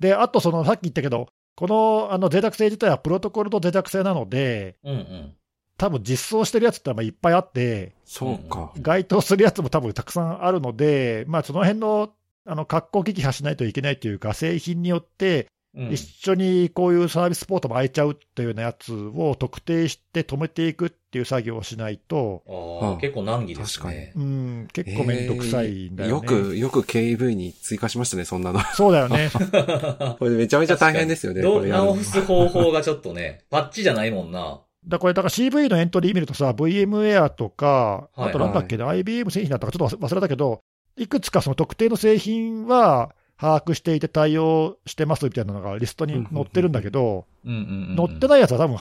[0.00, 5.34] で、あとそのさっき言ったけど、このあの脆弱性自体はプロトコルと脆弱性なので、うんうん。
[5.76, 8.72] 多分実装してるやつっていっぱいあって、そうか。
[8.80, 12.10] 該当するやつも多分たくさんあるので、まあ、その辺の
[12.46, 15.46] あの格好撃破しないといけないというか、製品によって、
[15.76, 22.42] うん一緒にこういうサービスポートも開いちゃうっていうようなやつを特定して止めていくっていう作業をしないと、
[22.82, 24.12] ああ、うん結構難儀ですね。
[24.16, 26.26] うん、結構めんどくさいんだよね。
[26.28, 28.60] えーよく、よく KV に追加しましたね、そんなの。
[28.74, 29.30] そうだよね。
[30.18, 34.40] これめちゃめちゃ大変ですよね、どうこれやるの直す方法がちょっとね、パッチじゃないもんな。
[34.40, 40.60] だからこれ、だから CV のエントリー見るとさ、VMware とか、はいあとなんだっけな、IBM 製品だったかちょっと忘れたけど、
[40.96, 47.24] いくつかその特定の製品は把握していて対応してますみたいなのがリストに載ってるんだけど。
[47.44, 48.78] 載ってないやつは多分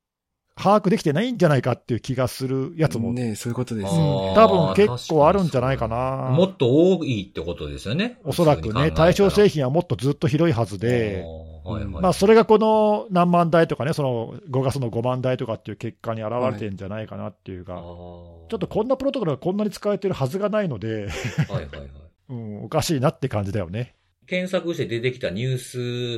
[0.62, 4.34] 把握できてないんじゃないかっていう気がするやつも、ねそういうことですうんよ。
[4.36, 6.30] 多分結構あるんじゃないかな。
[6.36, 8.20] もっと多いってことですよね。
[8.26, 11.24] おそらくね、対象製品はもっとずっと広いはず品で、
[11.64, 12.02] はいはい。
[12.02, 21.90] まあ、それがこの何万台とかね、その5月の5万台とかっていう結果に現れてるんじゃないかなっていうか、あーちょっとこんなプロトコルがこんなに使われてるはずがないので、はいはいはい。
[22.30, 23.96] うん、おかしいなって感じだよね。
[24.30, 25.58] 検索して出てきたニュー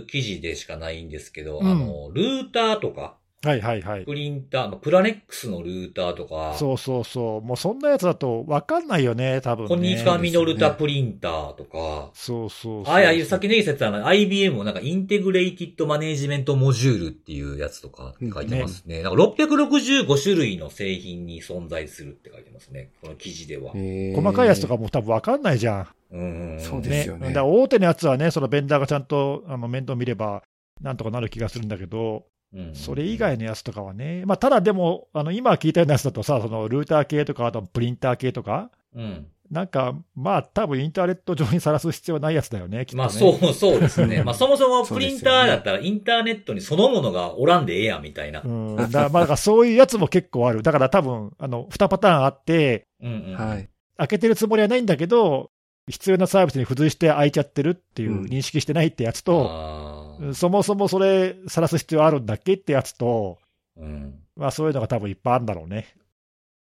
[0.01, 4.05] ス記事でしかないんですけど、うんあの、ルーターとか、はいはいはい。
[4.05, 7.41] プリンター、まあプラネックスのルーターとか、そうそうそう。
[7.41, 9.67] もうそんなやつだと分かんないよね、多分ね。
[9.69, 12.93] コニファミノルタプリンターとか、そうそうそう。
[12.93, 19.01] あ、いやいや、さっきの説は、IBM もなんかインテグレイティッドマネジメントモジュールっていうやつとか書いてますね。
[19.01, 22.91] なんか665種類の製品に存在するって書いてますね。
[23.01, 23.71] この記事では。
[23.73, 25.87] えー細かいやつとかも多分分かんないじゃん。
[26.11, 30.43] うんんそうですよねだから大手のやつはね、そのベンダーがちゃんとあの面倒見れば、
[30.81, 39.27] なんとかなる気がするんだけど、うんそれ以外のやつとかはね、まあ、ただでも、あの今聞いたようなやつだとさ、そのルーター系とか、あとプリンター系とか、うん。
[39.51, 43.03] なんか、まあ、多分インターネット上にさらす必要ないやつだよね、きっとね。
[43.03, 44.23] まあそう、そうですね。
[44.25, 48.41] まあそもそもプリンターだったらインターネットにそのものがおらんでええやんみたいな。
[48.43, 50.63] うん、だからまあだからそういうやつも結構ある。
[50.63, 53.35] だから多分、あの、2パターンあって、うんうん。
[53.35, 53.69] はい。
[53.97, 55.51] 開けてるつもりはないんだけど、
[55.91, 63.37] 必要なサービスに付随して開いちゃってるっていううん認識してないってやつと、あーそもそもそれさらす必要あるんだっけってやつと、
[63.77, 64.15] うん。
[64.35, 65.95] まあそういうのが多分いっぱいあるんだろうね。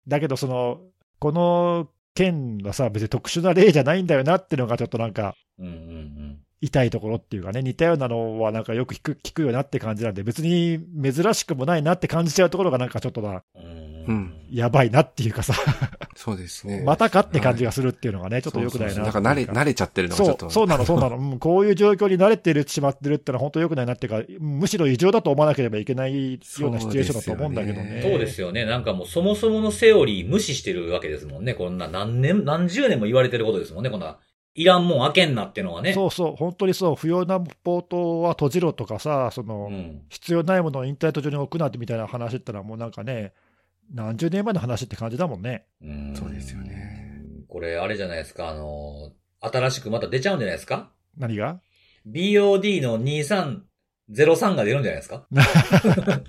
[0.07, 0.81] だけどその、
[1.19, 13.43] この件はさ、別に特殊な例じゃないんだよなっていうのがちょっとなんか、うんうん痛いところっていうかね、似たようなのはなんかよく聞く聞くよなって感じなんで、別に珍しくもないなって感じちゃうところがなんかちょっとな、
[14.07, 14.33] うん。
[14.49, 15.53] やばいなっていうかさ、
[16.15, 16.81] そうですね。
[16.85, 20.49] またかって感じがするっていうのがね、ちょっと良くないなそうそうそうなんか慣れ、慣れちゃってるのがちそうょっと。
[20.49, 28.01] そうなの、そうなの、うん、こういう状況に慣れてるしまってるってのは本当良くないなっていうか、むしろ異常だと思わなければいけないようなシチュエーションだと思うんだけどね。
[28.03, 28.63] そうですよね。
[28.65, 31.53] なんかもうそもそものセオリー無視してるわけですもんね。
[31.53, 33.89] こんな何年、何十年も言われてることですもんね。
[33.89, 34.17] こんな、
[34.55, 35.93] いらんもん開けんなってのはね。
[35.93, 40.01] そうそう、本当にそう、不要なポートは閉じろとかさ、その、うん。
[40.09, 43.33] 必要ないものをインターネット上に置くなってみたいな話ってのは、もうなんかね、
[43.93, 45.65] 何十年前の話って感じだもんね。
[45.81, 47.11] うんそうですよね。
[47.47, 48.49] これ、あれじゃないですか？
[48.49, 50.91] あの、新しくまた出ちゃうんじゃないですか？
[51.17, 51.59] 何が
[52.07, 55.25] ?BOD の2303が出るんじゃないですか？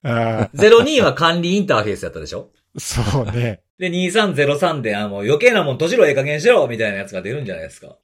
[0.02, 2.50] あー ?02 は管理インターフェースやったでしょ？
[2.78, 3.60] そうね。
[3.78, 7.96] で、2303で、あの、余計なもん閉じろ、ええ加減しろみたいなやつが出るんじゃないですか。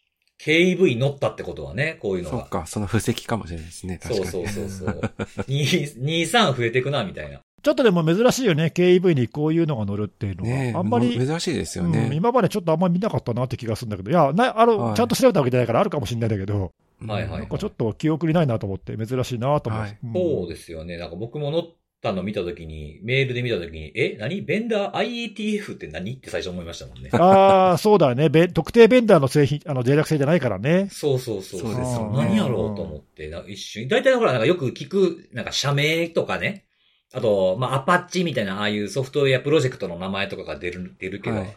[0.44, 2.38] KV 乗ったってことはね、こういうのが。
[2.38, 3.98] そっか、その布石かもしれないですね。
[4.02, 4.26] 確かに。
[4.26, 5.12] そうそうそうそう。
[5.48, 7.40] 2 23増えていくな、みたいな。
[7.62, 10.48] ちょっとでも珍しいよね、KEV にこういうのが乗るっていうのは。
[10.48, 12.10] ねえあんまり、珍しいですようんね。
[12.14, 16.72] 今までちょっとあんまり見なかったなって気がするんだけど、いや、なあの、はいちゃんと調べたわけじゃないからあるかもしれないんだけど、
[17.02, 19.82] うんはいはいなんかちょっと記憶にないなと思って、珍しいなと思う。
[19.82, 20.96] はいんそうですよね。
[20.96, 21.62] なんか僕も乗っ
[22.00, 24.42] たの見たときに、メールで見たときに、え何？
[24.42, 26.14] ベンダー IETF って何？
[26.14, 27.10] って最初思いましたもんね。
[27.12, 28.28] ああ、そうだね。
[28.28, 30.88] べ特定ベンダーの製品、あの、脆弱性じゃないからね。
[30.90, 31.60] そうそうそう。
[31.60, 33.88] そうですよね何やろうと思って、一瞬。
[33.88, 36.66] 大体ほら、なんかよく聞く、なんか社名とかね。
[37.12, 41.56] あと、まあ、アパッチみたいな、ああいうソフトウェアプロジェクトの名前とかが出る、出るけど、はい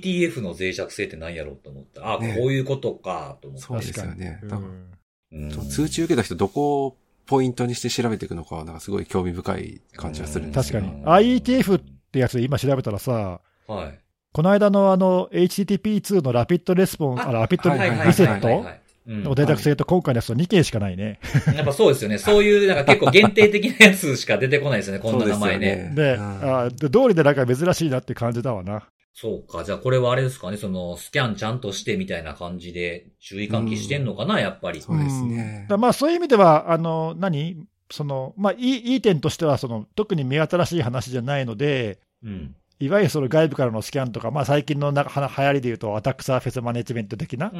[0.00, 3.66] IETF の脆弱性って何やろうと思ったら、あ、ねこういうことか、と思って。
[3.66, 4.40] そうですよね。
[4.42, 6.96] うんうん通知受けた人どこを
[7.26, 11.08] ポイントにして調べていくのかは、なんかすごい興味深い感じがするんですよ確かにうん。
[11.08, 13.98] IETF ってやつで今調べたらさ、はい。
[14.32, 21.20] この間のあの、HTTP2 のラピッドレスポン、あラピッドリセットはいはいはいうんの脆弱性と今回のやつと2件しかないね。
[21.54, 22.18] やっぱそうですよね。
[22.18, 25.92] そういう、なんか結構限定的なやつしか出てこないですよね、こんな名前ね。
[25.94, 28.88] で、うんあーで道理でなんか珍しいなって感じだわな。
[29.18, 29.64] そうか。
[29.64, 34.82] じゃあこれはあれですかね、その、スキャンちゃんとしてみたいな感じで注意喚起してんのかな、やっぱり。
[34.82, 35.78] そうですうんねだ。
[35.78, 37.56] まあそういう意味では、あの何？
[37.90, 42.54] そのまあ、いいいい点としてはその、特に目新しい話じゃないので、うん。
[42.78, 47.50] いわゆるその外部からのスキャンとか、まあ、最近のなは流行りでいうと、アタックサーフェスマネジメント的な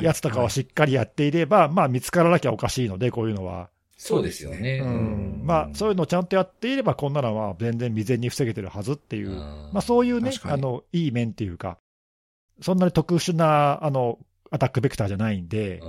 [0.00, 3.68] やつとかをしっかりやっていれば、まあ、見つからなきゃおかしいので、こういうのは。
[4.02, 4.80] そうですよね。
[4.82, 11.76] うんまあ、そういうのをちゃんとやっていれば、こんなのは全然未然に防げてるはずっていう、まあ、そういうねあの、いい面っていうか、
[12.62, 14.18] そんなに特殊なあの
[14.50, 15.82] アタックベクターじゃないんで。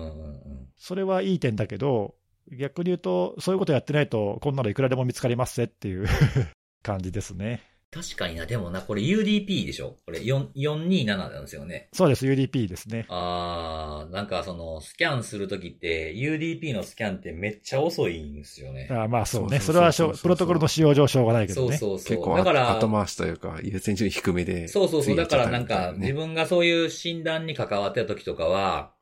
[0.78, 2.16] それはいい点だけど、
[2.51, 6.07] 逆に言うと、そういうことやってないと、こんなのいくらでも見つかりますぜっていう
[6.84, 7.64] 感じですね。
[7.93, 9.97] 確かにな、でもな、これ UDP でしょ？
[10.05, 11.89] これ4 427なんですよね。
[11.91, 13.05] そうです、UDP ですね。
[13.09, 18.87] あー、なんかその、スキャンするときって、UDP のスキャンってめっちゃ遅いんですよね。
[18.89, 21.77] あまあそうね、それはしょプロトコルの使用上しょうがないけどね。
[21.77, 22.17] そうそうそう。
[22.17, 24.69] 結構だから、後回しというか、優先順位低めで。
[24.69, 25.15] そうそうそう。
[25.17, 28.93] だからなんか、自分がそういう診断に関わってた時とかは、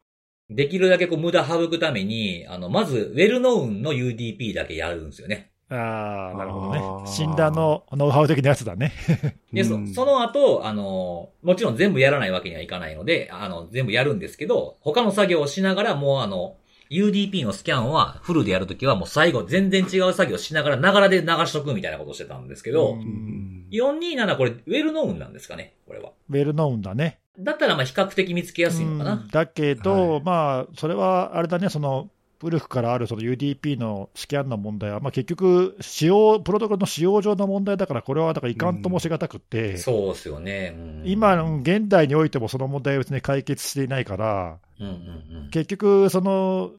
[0.49, 5.48] できるだけこう無駄省くために、あの、まず、ウェルノウンの UDP だけやるんですよね。
[5.69, 8.91] ああ、なるほどね診断のノウハウ的なやつだね。
[9.53, 16.55] で、そうんその後、あの、もちろん全部やらないわけにはいかないので、あの、全部やるんですけど、他の作業をしながら、もうあの、
[16.89, 26.09] UDP のスキャンはフルでやるときはもう最後全然違う作業しながら、ながらで流しとくみたいなことをしてたんですけど、うんうん427これ、ウェルノウンなんですかねこれは。
[26.29, 27.19] ウェルノウンだね。
[27.39, 29.13] だったらまあ比較的見つけやすいのかな。
[29.13, 32.09] うんだけど、はいまあ、それはあれだね、その
[32.39, 40.73] 古くからあるその UDP のスキャンの問題は、まあ、結局、使用、プロトコルの使用上の問題だから、これはだからいかんともしがたくて、そうですよね。
[40.77, 45.49] うん今、現代においてもその問題は別に解決していないから、うんうんうん。
[45.51, 46.71] 結局、その、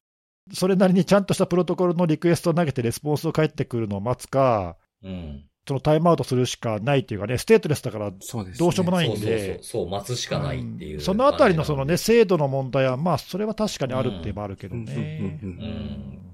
[0.53, 5.45] それなりにちゃんとしたプロトコルのリクエストを投げて、レスポンスを返ってくるのを待つか、うん。
[5.67, 8.11] そのタイムアウトするしかないっていうかね、ステートレスだから。
[8.11, 9.63] どうしようもないそうそうそうんで。
[9.63, 15.39] そう、待つしかないっていう、うんそのあたりのそのね、制度の問題は、まあ、それは確かにあるって言えばあるけどね。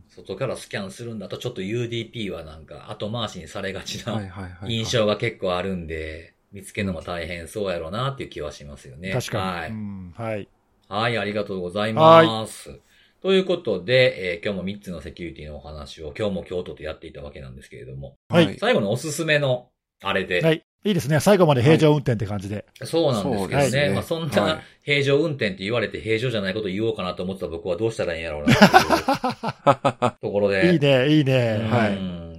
[0.10, 4.22] 外からスキャンするんだと、ちょっと UDP はなんか後回しにされがちな。
[4.68, 9.12] 印象が結構あるんで、見つけるのも大変そうやろうなっていう気はしますよね。
[9.12, 9.44] 確かに。
[9.44, 9.70] はい。
[9.70, 10.48] うんはい。
[10.88, 12.80] はい、ありがとうございます。
[13.22, 19.70] ということで、えー今日も3つのセキュリティのお話を今日も京都とやっていたわけなんですけれども、はい最後のおすすめの
[20.04, 20.64] あれで、はい。
[20.84, 21.20] いいですね。
[21.20, 22.66] 最後まで平常運転って感じで。
[22.84, 23.90] そうなんですけどね。
[23.90, 30.72] ねまあそんはない平常運転って言われて平常じゃないこと言おうかなと思ってた僕はどうしたらいいんやろうな ところで。
[30.72, 31.60] いいね、いいね。
[31.62, 31.88] うんは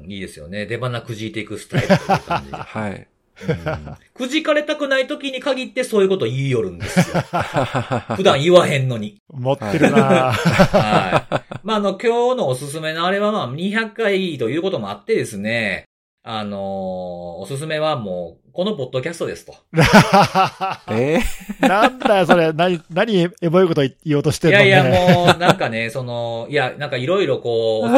[0.07, 0.14] い。
[0.14, 0.66] いいですよね。
[0.66, 2.57] 出花くじいていくスタイルという感じで。
[2.57, 3.09] はい。
[3.47, 7.22] うんくじかれたくない時に限ってそういうこと言いよるんですよ。
[8.16, 9.20] 普段言わへんのに。
[9.32, 11.57] 持ってるなはい。
[11.62, 15.84] まあ、あの、今日のおすすめのあれはまあ、200回ということもあってですね、
[16.24, 16.61] あのー
[17.41, 19.55] おすすめはもう、このポッドキャストですと。
[20.91, 21.20] え
[21.66, 22.53] なんだよ、それ。
[22.53, 24.59] 何、何、エボいこと言おうとしてんの？
[24.59, 24.66] ね。
[24.66, 27.89] いやいや、もう、なんかね、その、いや、なんかいろいろこう、お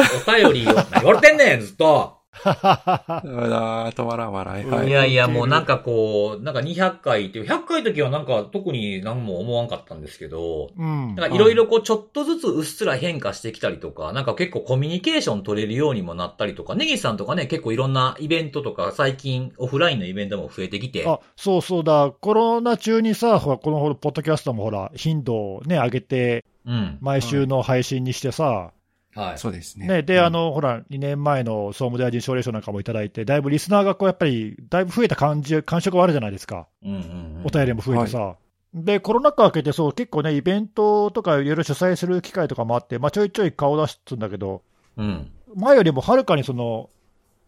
[0.53, 2.20] 便りを、何言われてんねん、ずっと。
[2.41, 4.65] 止まらん笑い。
[4.65, 4.91] はいい。
[4.91, 11.15] やいや、もうなんかこう、なんか200回っていう、100回の時はなんか特に何も思わんかったんですけど、うん。
[11.15, 22.11] なんかいろいろこう、ちょっとずつうっすら変化してきたりとか、なんか結構コミュニケーション取れるようにもなったりとか、ネギさんとかね、結構いろんなイベントとか、最近オフラインのイベントも増えてきて、あ、そうそうだ。
[22.19, 26.97] コロナ中にさ、ほら、このほら、ポッドキャストもほら、頻度をね、上げて、うん。
[27.01, 28.71] 毎週の配信にしてさ、
[29.15, 29.37] はい。
[29.37, 29.87] そうですね。
[29.87, 36.67] ね、で、うんあ、の、ほら、2年前の総務大臣奨励賞なんかもいただいて、だいぶリスナーがこう、やっぱり、だいぶ増えた感じ、感触はあるじゃないですか。
[36.83, 37.41] うんうんうん。
[37.45, 38.35] お便りも増えてさ。
[38.73, 44.61] で、コロナ禍明けて、そう、結構ね、イベントとかいろいろ主催する機会とかもあって、まあ、ちょいちょい顔出すんだけど、
[44.97, 45.29] うん。
[45.55, 46.89] 前よりもはるかにその、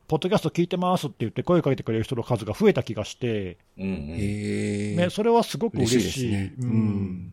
[0.08, 4.96] ポッドキャスト聞いてますって言って声かけてくれる人の数が増えた気がして、うんうん。
[4.98, 5.98] ね、それはすごく嬉しい。
[5.98, 7.33] 嬉しいですねううんん。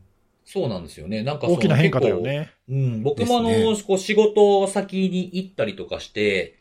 [0.52, 1.22] そうなんですよね。
[1.22, 2.50] なんか大きな変化だよ結ね。
[2.66, 3.02] 構うん。
[3.04, 6.58] 僕もあの、ですこう仕事先に行ったりとかして、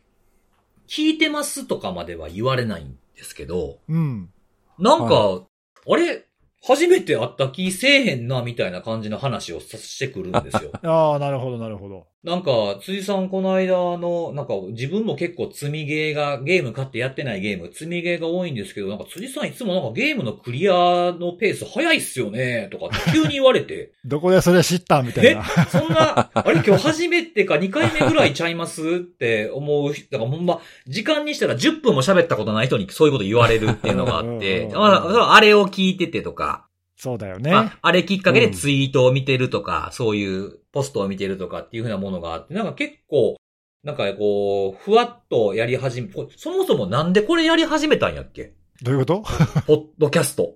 [0.87, 4.29] 聞いてますとかまでは言われないんですけど、うん。
[4.77, 5.41] なんか、は
[5.87, 6.25] あれ？
[6.61, 10.71] 初めて会った気せえへんな、みたいな感じの話をさしてくるんですよ。
[10.83, 12.07] ああ、なるほど、なるほど。
[12.21, 25.45] なんか、辻さんこの間の、なんか自分も結構積みゲーが、ゲーム買ってやってないゲーム、積みゲーが多いんですけど、なんか辻さんいつもなんかゲームのクリアのペース早いっすよね、とか急に言われて、 どこでそれ知ったみたいな。
[25.45, 28.81] そんな、あれ今日初めてか2回目ぐらいちゃいます？
[28.81, 29.93] って思う。
[29.93, 36.65] だからほんま、時間にしたら10分も喋ったことない人にそういうこと言われるっていうのがあって、あ、あれを聞いててとか、
[37.01, 37.53] そうだよね。
[37.53, 43.37] ああれきっかけでツイートを見てるとか、そういうポストを見てるとかっていうふうなものがあって、なんか結構、
[43.85, 48.53] なんかこう、ふわっとやり始め、こそもそもなんでこれやり始めたんやっけ？
[48.83, 49.23] どういうこと？
[49.65, 50.55] ポッドキャスト。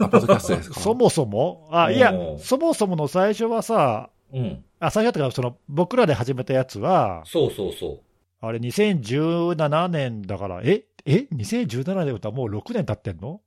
[0.00, 0.80] あ、ポッドキャストですか？
[0.82, 1.68] そもそも？
[1.70, 4.64] あ、いやそもそもの最初はさ、うん。
[4.80, 8.00] あ、最初だったから、その、僕らで始めたやつは、そうそうそ
[8.40, 13.40] あれ、2017年だから、ええ ?2017 年だったらもう6年経ってんの？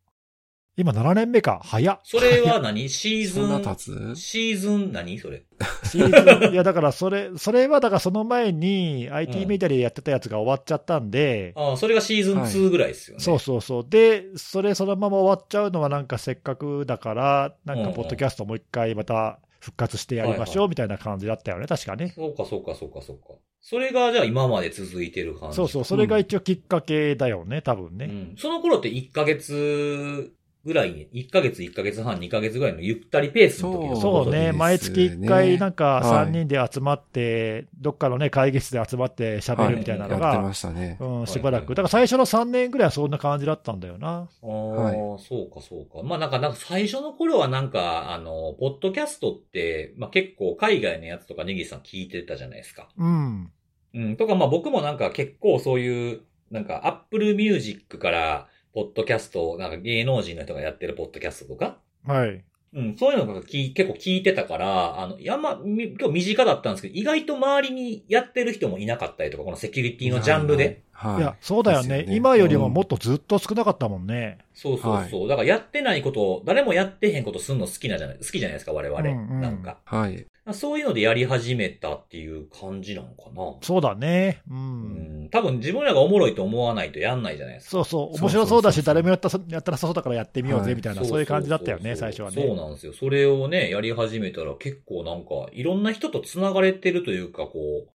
[0.82, 1.62] 今7年目か。
[1.64, 2.00] 早。
[2.04, 2.90] それは何？
[2.90, 4.16] シーズそんなン、経つ？
[4.16, 5.20] シーズン何？
[5.20, 5.44] それ。
[5.84, 13.24] シーズンいや、だからそれ、それはだからその前にう IT んメディアでやってたやつが終わっちゃったんで、ああ、それがシーズン2ぐらいですよね。
[13.24, 13.86] そうそうそう。
[13.88, 22.14] で、それそのまま終わっちゃうのはなんかせっかくだから、なんかポッドキャストもう一回また復活してやりましょうみたいな感じだったよね、確かね。
[22.16, 23.36] そうか、そうか、そうか、そうか。
[23.64, 25.56] それが、じゃあ今まで続いてる感じ。
[25.56, 28.06] そうそう、それが一応きっかけだよね、多分ね。
[28.06, 28.36] うん。
[28.36, 30.34] その頃って1ヶ月
[30.64, 40.98] ぐらいに、1ヶ月、1ヶ月半、2ヶ月ぐらいのゆったりペースの時のそそうね、ですね毎月1回、なんかはい3人で集まって、どっかのね、会議室で集まって喋るみたいなのがやってま、したね。
[41.00, 41.62] うん、いしばらく。
[41.62, 44.30] はいはいだから最初の3年ぐらいはそんな感じだったんだよな。
[44.44, 46.04] ああ、はいそうか、そうか。
[46.04, 52.90] まあなんか、なんか最初の頃はなんか、あの、ポッドキャストって、まあ結構海外のやつとかネギさん聞いてたじゃないですか。
[52.98, 53.52] うん。
[53.94, 54.16] うん。
[54.18, 62.44] とか、まあ僕もなんか結構そういう、なんか Apple Music から、ポッドキャスト、なんか芸能人の人がやってるポッドキャストとか、はい。
[62.74, 70.84] うん、そういうのがき結構聞いてたから、あの、やま、み今日身近だったんですけど、意外と周りにやってる人もいなかったりとか、このセキュリティのジャンルで。
[71.02, 71.18] はい。
[71.18, 72.04] いや、そうだよね。
[72.04, 74.38] です今よりももっとずっと少なかったもんね。
[74.54, 75.28] そうそうそう。
[75.28, 79.00] だからやってないことを、誰もやってへんことすんの好きなじゃない、好きじゃないですか、我々。
[79.00, 79.78] うんうんなんか。
[79.86, 80.26] はい。
[80.54, 83.56] そういうのでやり始めたっていう感じなのかな。
[83.62, 84.42] そうだね。
[84.50, 84.54] う。
[84.54, 85.30] うんん。
[85.30, 87.72] 多分自分らがおもろいと思わないとやんないじゃないですか。
[87.72, 88.08] そうそう。
[88.08, 92.56] そうそう面白そうだし、そう誰もやったやったらそうだからやってみようぜ、はいみたいな、そういう感じだったよね、最初はそうね。
[92.56, 92.94] なんですよ。
[92.94, 97.90] それをね、やり始めたら結構なんか、いろんな人と繋がれてるというか、こう、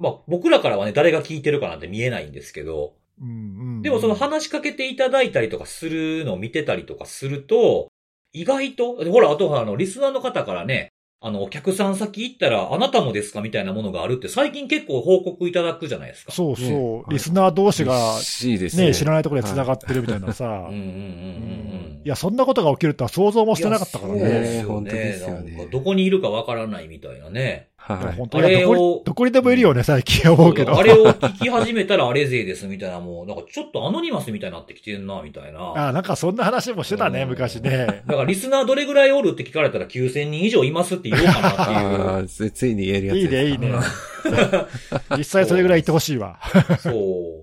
[0.00, 3.32] まあ僕らからはね、誰が聞いてるかなんて見えないんですけど、うんう
[3.78, 3.82] ん。
[3.82, 7.88] でもその話しかけていただいたりとかするのを見てたりとかすると、
[8.32, 10.92] 意外と、でほら、あとはあの、リスナーの方からね、
[11.22, 16.32] あの、お客さん先行ったら、あなたもですかみたいなものがあるって最近結構報告いただくじゃないですか。
[16.32, 16.66] そうそう。
[16.66, 18.14] ねリスナー同士が、
[18.78, 18.86] ね。
[18.86, 20.52] ね、知らないところで繋がってるみたいなさうん。
[20.54, 20.78] うんうんうんう
[21.98, 22.02] ん。
[22.02, 23.04] いや、そんなことが起きると
[27.94, 30.78] はい本当あれをに、どこにでもいるよね、最近思うけど。
[30.78, 35.72] あれを聞き始めたらあれ勢ですみたいな、もう、なんかちょっとアノニマスみたいになってきてんな、みたいな。
[35.88, 38.02] あなんかそんな話もしてたね、うん昔ね。
[38.06, 42.10] だからリスナーどれぐらいおるって聞かれたら9000人以上いますって言おうかなっていう。
[42.10, 43.72] ああ、つついに言えるやついいね、いいね。
[45.16, 46.38] 実際それぐらい言ってほしいわ。
[46.78, 46.90] そ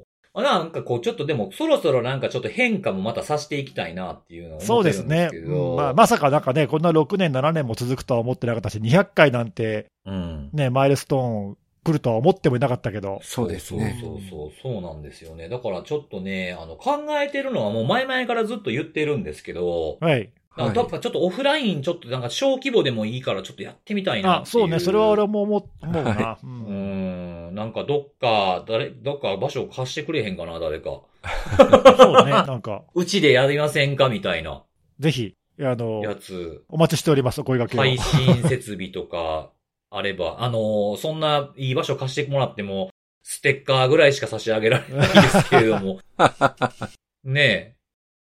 [0.04, 0.07] う。
[0.38, 5.42] あなんかこう、ちょっとでも、そろそろなんかちょっと変化もまたさせていきたいなっていうのをそうで思ってるんですねすけ。
[5.42, 5.72] ど。
[5.72, 10.50] うんまあ、まさかなんかね、こんな6年、7年も続くとは思ってなかったし、200回なんてうん。
[10.54, 13.20] ね、マイルストーン来るとは思ってもいなかったけど。
[13.24, 13.98] そうですね。
[14.02, 15.50] そうそうそう、そうなんですよね。
[15.50, 20.30] だからちょっとね、あの、考えてるのはもう前々からずっと言ってるんですけど、はい。
[20.58, 24.46] なんかやっぱちょっとオフラインちょっとなんか小規模でもいいからちょっとやってみたいなあ。
[24.46, 26.12] そうね、それは俺も思う思うな。
[26.12, 27.07] はううん、
[27.58, 31.02] なんかどっか、誰、どっか場所を貸してくれへんかな、誰か。
[31.98, 34.10] そうね、 なんか、うちでやりませんか？
[34.10, 34.64] みたいな
[35.00, 36.64] ぜひ、あの、やつ。
[36.70, 37.82] お待ちしております、お声掛けを。
[37.82, 39.50] 配信設備とか
[39.90, 42.92] あれば、あのーそんないい場所貸してもらっても、
[43.24, 46.00] ステッカーぐらいしか差し上げられないですけれども。
[47.26, 47.77] ねえ。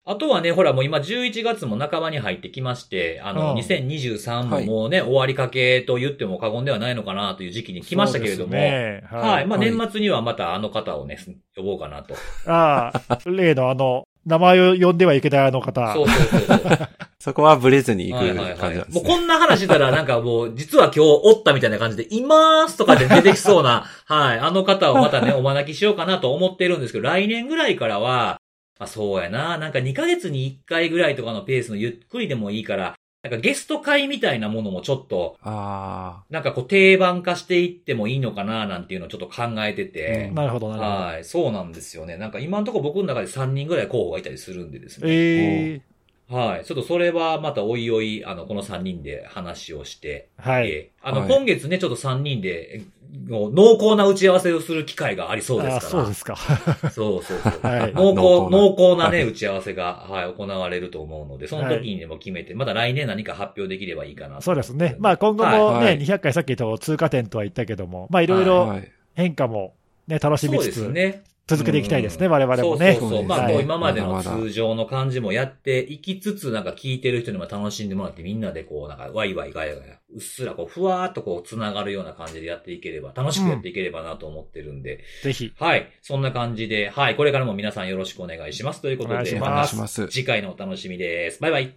[0.06, 9.18] あとはね、ほらもう今11月も半ばに入ってきまして、あの、うん2023はいももうね、終わりかけと言っても過言ではないのかなという時期に来ましたけれども、ねは。
[9.18, 9.46] はいい。
[9.46, 11.18] まあはい年末にはまたあの方をね、
[11.56, 12.14] 呼ぼうかなと。
[12.46, 15.94] ああ、例のあの、名前を呼んではいけないあの方。
[15.94, 16.78] そうそうそうそう。
[17.18, 18.86] そこはブレずに行くはいはいはい感じなん。
[18.86, 19.02] ですね。
[19.02, 28.36] もうこんな話したらなんかもう、実は今日おったみたいな感じで、いまーすとかで出てきそうな、はい、あの方をまたね、お招きしようかなと思ってるんですけど、来年ぐらいからは、
[28.78, 40.94] あ、そうやな、なんか2ヶ月に1回ぐらいとかのペースのゆっくりでもいいから、なんかゲスト会みたいなものもちょっと、あなんかこう定番化していってもいいのかな、なんていうのをちょっと考えてて、なるほど、なるほど。
[40.94, 42.18] はい、そうなんですよね。
[42.18, 45.06] なんか今のところ僕の中で3人ぐらい候補がいたりするんでですね。
[45.08, 45.94] ええ
[46.28, 46.64] はい。
[46.64, 50.70] ちょっとそれはまたおいおい、あの、この3人で話をして、はい。
[50.70, 52.82] えーあの、はい今月ね、ちょっと3人で、
[53.28, 56.02] もう濃厚な打ち合わせをする機会がありそうであすから。
[56.02, 56.36] そうですか。
[56.90, 57.60] そうそうそう。
[57.62, 64.96] はい濃厚、濃濃厚な厚なね、はい打ち合わせが、はい、行われると思うので、その時にでも決めて、また来年何か発表できればいいかなとそうですね。
[64.98, 68.46] まあ今後もね、はいはい200回さっき言った通過点とは言ったけども、まあいろいあ。
[68.46, 68.90] ろはい。
[69.14, 69.74] 変化も
[70.08, 71.22] ね、楽しみそうでつつ、すね。
[71.46, 72.94] 続けていきたいですね、うん我々もね。
[72.94, 73.24] そうそうそう。
[73.24, 85.52] まあ、はいこう今までの通常の感じもやっていきつつ、なんか聞いてる人にも楽しんでもらって、みんなでこう、なんかワイワイガヤガヤ、うっすらこう、ふわーっとこう、繋がるような感じでやっていければ、楽しくやっていければなと思ってるんで、ぜひ。
[85.58, 85.90] はい。
[86.00, 87.16] そんな感じで、はい。
[87.16, 88.80] これからも皆さんよろしくお願いします。
[88.80, 89.26] ということで、お願い
[89.66, 90.08] しおます。
[90.08, 91.42] 次回のお楽しみです。
[91.42, 91.74] バイバイ。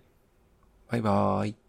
[0.89, 1.66] バイバーイ。